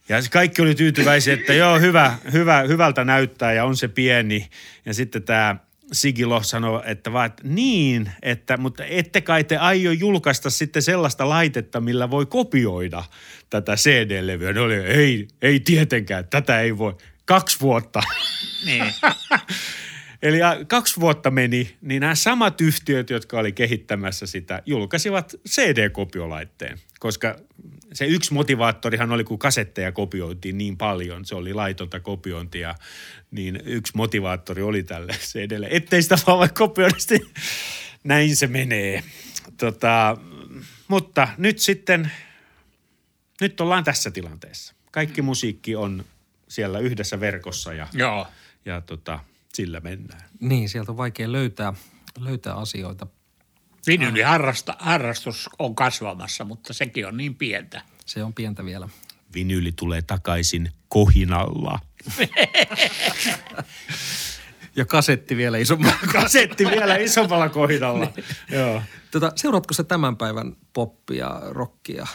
[0.08, 4.48] Ja kaikki oli tyytyväisiä, että joo, hyvä, hyvä, hyvältä näyttää ja on se pieni.
[4.84, 5.56] Ja sitten tämä
[5.92, 11.28] Sigilo sanoi, että vaan, että niin, että, mutta ette kai te aio julkaista sitten sellaista
[11.28, 13.04] laitetta, millä voi kopioida
[13.50, 14.52] tätä CD-levyä.
[14.52, 16.94] Ne oli, ei, ei tietenkään, tätä ei voi.
[17.24, 18.00] Kaksi vuotta.
[18.66, 18.84] Niin.
[20.22, 26.78] Eli a, kaksi vuotta meni, niin nämä samat yhtiöt, jotka oli kehittämässä sitä, julkaisivat CD-kopiolaitteen.
[27.00, 27.36] Koska
[27.92, 32.74] se yksi motivaattorihan oli, kun kasetteja kopioitiin niin paljon, se oli laitonta kopiointia,
[33.30, 35.68] niin yksi motivaattori oli tälle CDlle.
[35.70, 37.28] Ettei sitä vaan kopioida, sitten
[38.04, 39.02] näin se menee.
[39.56, 40.16] Tota,
[40.88, 42.10] mutta nyt sitten,
[43.40, 44.74] nyt ollaan tässä tilanteessa.
[44.90, 46.04] Kaikki musiikki on
[46.48, 48.26] siellä yhdessä verkossa ja, Joo.
[48.64, 49.20] ja tota,
[49.56, 50.22] sillä mennään.
[50.40, 51.72] Niin, sieltä on vaikea löytää,
[52.18, 53.06] löytää asioita.
[53.90, 57.82] Vinyyliharrasta- harrastus on kasvamassa, mutta sekin on niin pientä.
[58.06, 58.88] Se on pientä vielä.
[59.34, 61.78] Vinyli tulee takaisin kohinalla.
[64.76, 65.96] Ja kasetti vielä isommalla.
[66.22, 68.12] Kasetti vielä isommalla kohinalla.
[68.58, 68.82] Joo.
[69.10, 72.06] tota, seuraatko sä tämän päivän poppia, rockia?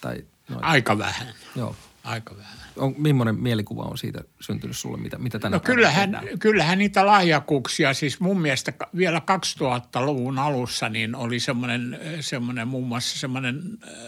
[0.00, 0.64] Tai noin?
[0.64, 1.34] Aika vähän.
[1.56, 1.76] Joo.
[2.04, 2.58] Aika vähän.
[2.76, 6.38] On, millainen mielikuva on siitä syntynyt sulle, mitä, mitä tänä No kyllähän, tehdään?
[6.38, 9.22] kyllähän niitä lahjakkuuksia, siis mun mielestä vielä
[9.60, 13.62] 2000-luvun alussa niin oli semmoinen, semmoinen muun muassa semmoinen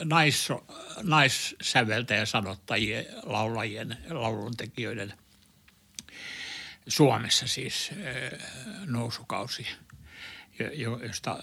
[0.04, 0.48] nais,
[1.02, 5.12] naissäveltäjä sanottajien, laulajien, lauluntekijöiden
[6.88, 8.38] Suomessa siis eh,
[8.86, 9.66] nousukausi,
[10.58, 11.38] jo- jo- josta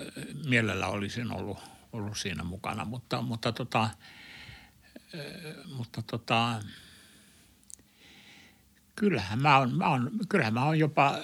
[0.46, 1.60] mielellä olisin ollut,
[1.94, 3.90] ollut siinä mukana, mutta, mutta, tota,
[5.14, 6.62] eh, mutta tota,
[9.00, 11.20] Kyllähän mä oon, mä oon, kyllähän mä oon jopa, äh,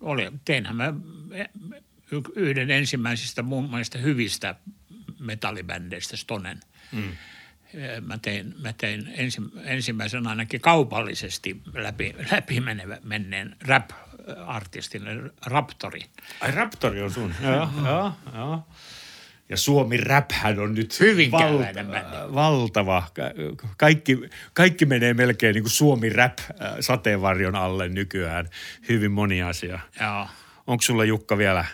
[0.00, 0.94] oli, teinhän mä
[2.36, 4.54] yhden ensimmäisistä mun mielestä hyvistä
[5.18, 6.60] metallibändeistä Stonen.
[6.92, 7.12] Mm.
[8.06, 15.02] Mä tein, mä tein ensi, ensimmäisen ainakin kaupallisesti läpi, läpi menevä, menneen rap-artistin,
[15.46, 16.00] Raptori.
[16.40, 17.34] Ai Raptori on sun.
[17.42, 18.66] joo, joo, joo.
[19.54, 22.34] Ja Suomi Räphän on nyt Hyvinkääläinen bändi.
[22.34, 23.02] valtava.
[23.14, 24.18] Ka- Kaikki,
[24.54, 26.48] kaikki menee melkein niin kuin Suomi Rap äh,
[26.80, 28.48] sateenvarjon alle nykyään.
[28.88, 29.78] Hyvin moni asia.
[30.00, 30.26] Joo.
[30.66, 31.64] Onko sulla Jukka vielä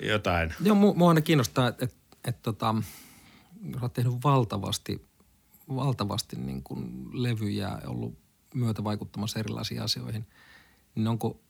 [0.00, 0.54] jotain?
[0.60, 2.74] Joo, mua, mua aina kiinnostaa, että et, et, tota,
[3.82, 5.06] oot tehnyt valtavasti,
[5.76, 8.18] valtavasti niin kuin levyjä ja ollut
[8.54, 10.26] myötä vaikuttamassa erilaisiin asioihin.
[10.94, 11.40] Niin onko,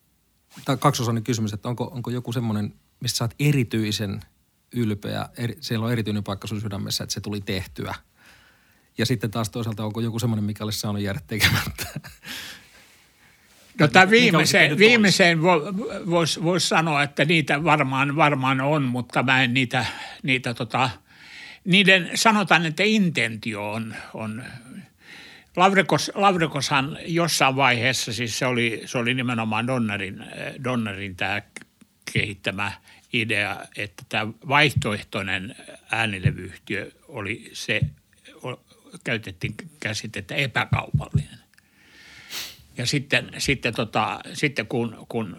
[0.64, 4.20] tai kaksosainen kysymys, että onko, onko joku semmoinen, missä sä oot erityisen
[4.76, 7.94] ylpeä, eri, siellä on erityinen paikka sun sydämessä, että se tuli tehtyä.
[8.98, 11.86] Ja sitten taas toisaalta onko joku semmoinen, mikä olisi saanut jäädä tekemättä.
[13.80, 15.42] No tämä Mikä olisi viimeiseen, viimeiseen
[16.10, 19.86] voisi vois sanoa, että niitä varmaan, varmaan on, mutta mä en niitä,
[20.22, 20.90] niitä tota,
[21.64, 24.44] niiden sanotaan, että intentio on, on
[25.56, 30.24] Lavrekos, Lavrekoshan jossain vaiheessa, siis se oli, se oli nimenomaan Donnerin,
[30.64, 31.42] Donnerin tämä
[32.12, 32.72] kehittämä
[33.20, 35.56] idea, että tämä vaihtoehtoinen
[35.90, 37.80] äänilevyyhtiö oli se,
[39.04, 41.38] käytettiin käsitettä epäkaupallinen.
[42.76, 45.38] Ja sitten, sitten, tota, sitten kun, kun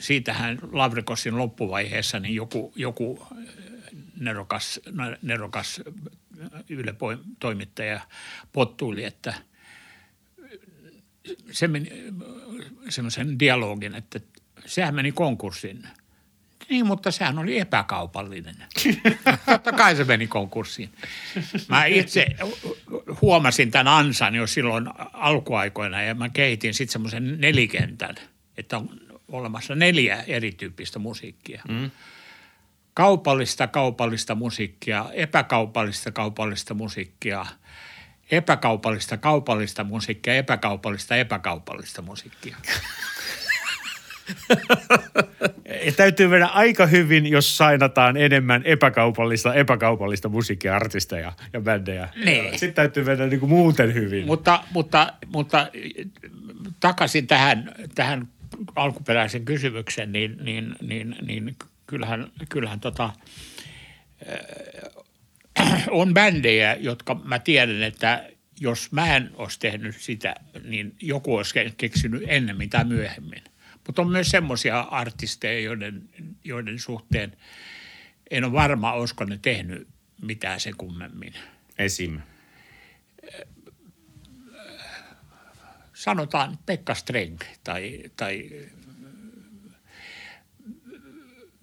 [0.00, 3.26] siitähän Lavrikosin loppuvaiheessa niin joku, joku
[4.20, 4.80] nerokas,
[5.22, 5.80] nerokas
[6.68, 6.94] Yle
[7.38, 8.00] toimittaja
[8.52, 9.34] pottuili, että
[11.50, 11.90] se meni
[12.88, 14.20] semmoisen dialogin, että
[14.66, 15.88] sehän meni konkurssiin.
[16.70, 18.56] Niin, mutta sehän oli epäkaupallinen.
[19.46, 20.90] Totta kai se meni konkurssiin.
[21.68, 22.26] Mä itse
[23.22, 28.14] huomasin tämän ansan jo silloin alkuaikoina ja mä kehitin sitten semmoisen nelikentän,
[28.56, 28.88] että on
[29.28, 31.62] olemassa neljä erityyppistä musiikkia.
[31.68, 31.90] Mm
[32.96, 37.46] kaupallista kaupallista musiikkia, epäkaupallista kaupallista musiikkia,
[38.30, 42.56] epäkaupallista kaupallista musiikkia, epäkaupallista epäkaupallista musiikkia.
[45.96, 52.08] Täytyy mennä aika hyvin, jos sainataan enemmän epäkaupallista, epäkaupallista musiikkiartisteja ja bändejä.
[52.24, 52.50] Niin.
[52.50, 54.26] Sitten täytyy mennä niin kuin muuten hyvin.
[54.26, 55.70] Mutta, mutta, mutta
[56.80, 58.28] takaisin tähän, tähän
[58.76, 61.56] alkuperäisen kysymyksen, niin, niin, niin, niin
[61.86, 63.10] kyllähän, kyllähän tota,
[65.60, 68.24] äh, on bändejä, jotka mä tiedän, että
[68.60, 73.42] jos mä en olisi tehnyt sitä, niin joku olisi keksinyt ennemmin tai myöhemmin.
[73.86, 76.08] Mutta on myös semmoisia artisteja, joiden,
[76.44, 77.36] joiden suhteen
[78.30, 79.88] en ole varma, olisiko ne tehnyt
[80.22, 81.34] mitään se kummemmin.
[81.78, 82.20] Esim.
[85.94, 88.50] Sanotaan Pekka Streng tai, tai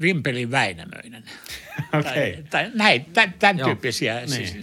[0.01, 1.23] Vimpelin Väinämöinen.
[1.99, 2.03] okay.
[2.03, 4.15] tai, tai näin, tämän, tämän tyyppisiä.
[4.15, 4.29] Niin.
[4.29, 4.57] Siis,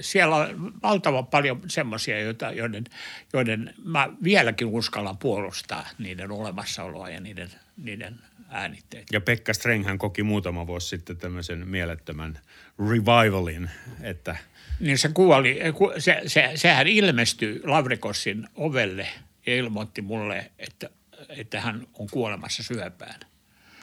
[0.00, 2.20] siellä on valtavan paljon semmoisia,
[2.52, 2.84] joiden,
[3.32, 9.06] joiden mä vieläkin uskallan puolustaa niiden olemassaoloa ja niiden, niiden äänitteitä.
[9.12, 12.38] Ja Pekka Strenghän koki muutama vuosi sitten tämmöisen mielettömän
[12.78, 13.70] revivalin,
[14.02, 14.36] että–
[14.80, 15.58] niin se kuoli,
[15.98, 19.08] se, se, sehän ilmestyi Lavrikossin ovelle
[19.46, 20.90] ja ilmoitti mulle, että,
[21.28, 23.20] että hän on kuolemassa syöpään.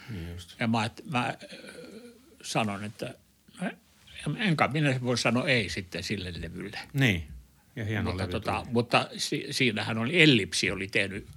[0.09, 0.55] Niin just.
[0.59, 1.35] Ja mä, mä äh,
[2.43, 3.13] sanon, että
[4.35, 6.79] enkä minä voi sanoa ei sitten sille levylle.
[6.93, 7.27] Niin,
[7.75, 11.27] ja hieno mutta, levy tota, mutta si, siinähän oli, Ellipsi oli tehnyt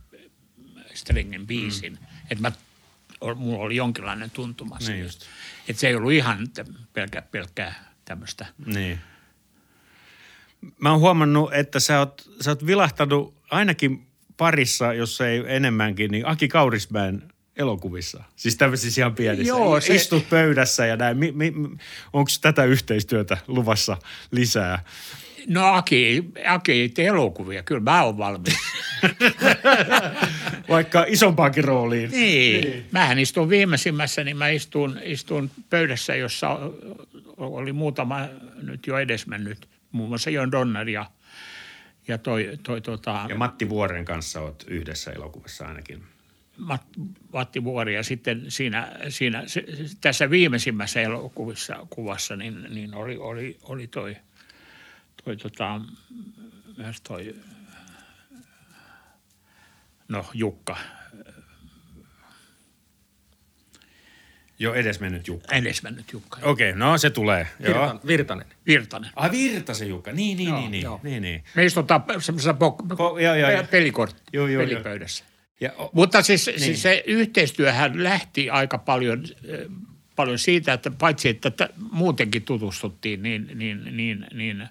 [0.95, 1.93] Strengen biisin.
[1.93, 2.07] Mm.
[2.31, 2.53] Että mä,
[3.35, 5.27] mulla oli jonkinlainen tuntuma niin siitä.
[5.69, 6.49] Että se ei ollut ihan
[6.93, 8.47] pelkkää, pelkkää tämmöistä.
[8.67, 8.99] Niin.
[10.79, 16.27] Mä oon huomannut, että sä oot, sä oot vilahtanut ainakin parissa, jos ei enemmänkin, niin
[16.27, 18.25] Aki Kaurismäen elokuvissa?
[18.37, 19.49] Siis tämmöisissä ihan pienissä.
[19.49, 19.95] Joo, se...
[19.95, 21.17] Istut pöydässä ja näin.
[21.17, 21.53] Mi, mi,
[22.13, 23.97] Onko tätä yhteistyötä luvassa
[24.31, 24.85] lisää?
[25.47, 28.55] No Aki, Aki elokuvia, kyllä mä oon valmis.
[30.69, 32.11] Vaikka isompaankin rooliin.
[32.11, 32.65] Niin.
[32.65, 32.87] niin.
[32.91, 36.59] Mähän istun viimeisimmässä, niin mä istun, istun pöydässä, jossa
[37.37, 38.29] oli muutama
[38.63, 41.11] nyt jo edesmennyt, muun muassa Jon Donner ja,
[42.09, 43.27] ja toi, toi tota...
[43.29, 46.03] Ja Matti Vuoren kanssa oot yhdessä elokuvassa ainakin.
[47.33, 49.45] Matti Vuori ja sitten siinä, siinä
[50.01, 54.17] tässä viimeisimmässä elokuvassa kuvassa niin, niin oli, oli, oli toi,
[55.25, 55.81] toi tota,
[56.77, 57.35] myös toi,
[60.09, 60.77] no Jukka.
[64.59, 65.57] Jo edesmennyt Jukka.
[65.57, 66.41] Edesmennyt Jukka.
[66.43, 67.47] Okei, okay, no se tulee.
[67.63, 68.01] Virtan, joo.
[68.07, 68.47] Virtanen.
[68.67, 69.11] Virtanen.
[69.17, 70.13] Ah, Virtasen Jukka.
[70.13, 71.45] Niin, niin, joo, niin, niin, niin, niin.
[71.55, 75.25] Me istutaan semmoisessa po- po- joo, joo, pelikort, joo, joo, pelipöydässä.
[75.61, 76.61] Ja, Mutta siis, niin.
[76.61, 79.25] siis se yhteistyöhän lähti aika paljon,
[80.17, 84.69] paljon siitä, että paitsi että t- muutenkin tutustuttiin, niin, niin, niin, niin,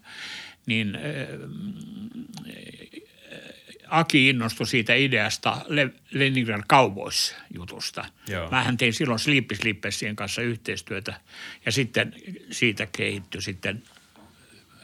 [0.66, 1.02] niin äh,
[3.88, 8.06] Aki innostui siitä ideasta Le- Leningrad Cowboys-jutusta.
[8.28, 8.50] Joo.
[8.52, 11.22] Mähän tein silloin Sleepy Slippersien kanssa yhteistyötä
[11.66, 12.16] ja sitten
[12.52, 13.84] siitä kehittyi sitten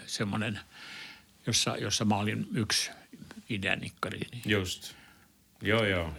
[0.05, 0.59] semmoinen,
[1.47, 2.91] jossa, jossa mä olin yksi
[3.49, 4.19] ideanikkari.
[4.31, 4.41] Niin.
[4.45, 4.95] Just.
[5.61, 6.09] Joo, joo.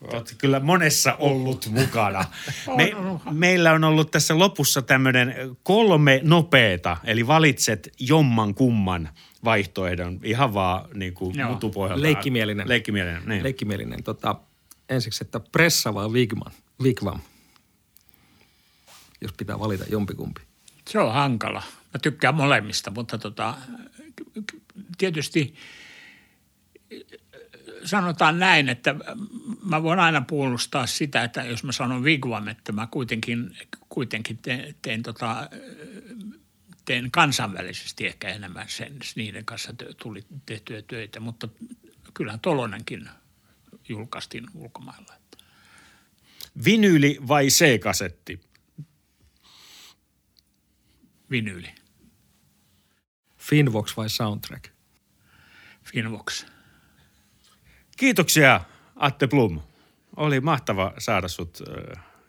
[0.00, 2.24] Olet kyllä monessa ollut mukana.
[2.76, 2.92] Me,
[3.30, 9.08] meillä on ollut tässä lopussa tämmöinen kolme nopeeta, eli valitset jomman kumman
[9.44, 12.02] vaihtoehdon ihan vaan niin kuin mutupohjalta.
[12.02, 12.68] Leikkimielinen.
[12.68, 13.42] Leikkimielinen, niin.
[13.42, 14.02] Leikkimielinen.
[14.02, 14.36] Tota,
[14.88, 16.52] ensiksi, että pressa vai Wigman?
[16.82, 17.20] Wigwam?
[19.20, 20.40] Jos pitää valita jompikumpi.
[20.88, 21.62] Se on hankala.
[21.94, 23.54] Mä tykkään molemmista, mutta tota,
[24.98, 25.54] tietysti
[27.84, 28.94] sanotaan näin, että
[29.62, 33.56] mä voin aina puolustaa sitä, että jos mä sanon Wigwam, että mä kuitenkin,
[33.88, 35.50] kuitenkin teen, teen, tota,
[36.84, 41.48] teen kansainvälisesti ehkä enemmän sen, niiden kanssa tuli tehtyä töitä, mutta
[42.14, 43.08] kyllähän Tolonenkin
[43.88, 45.14] julkaistiin ulkomailla.
[46.64, 48.40] Vinyyli vai C-kasetti?
[51.30, 51.74] Vinyyli.
[53.38, 54.68] Finvox vai soundtrack?
[55.84, 56.46] Finvox.
[57.96, 58.60] Kiitoksia
[58.96, 59.60] Atte Blum.
[60.16, 61.62] Oli mahtava saada sut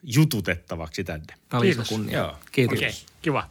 [0.03, 1.33] jututettavaksi tänne.
[1.49, 1.89] Tämä oli iso Kiitos.
[1.89, 2.17] kunnia.
[2.17, 2.37] Joo.
[2.51, 2.77] Kiitos.
[2.77, 3.49] Okei, okay, kiva.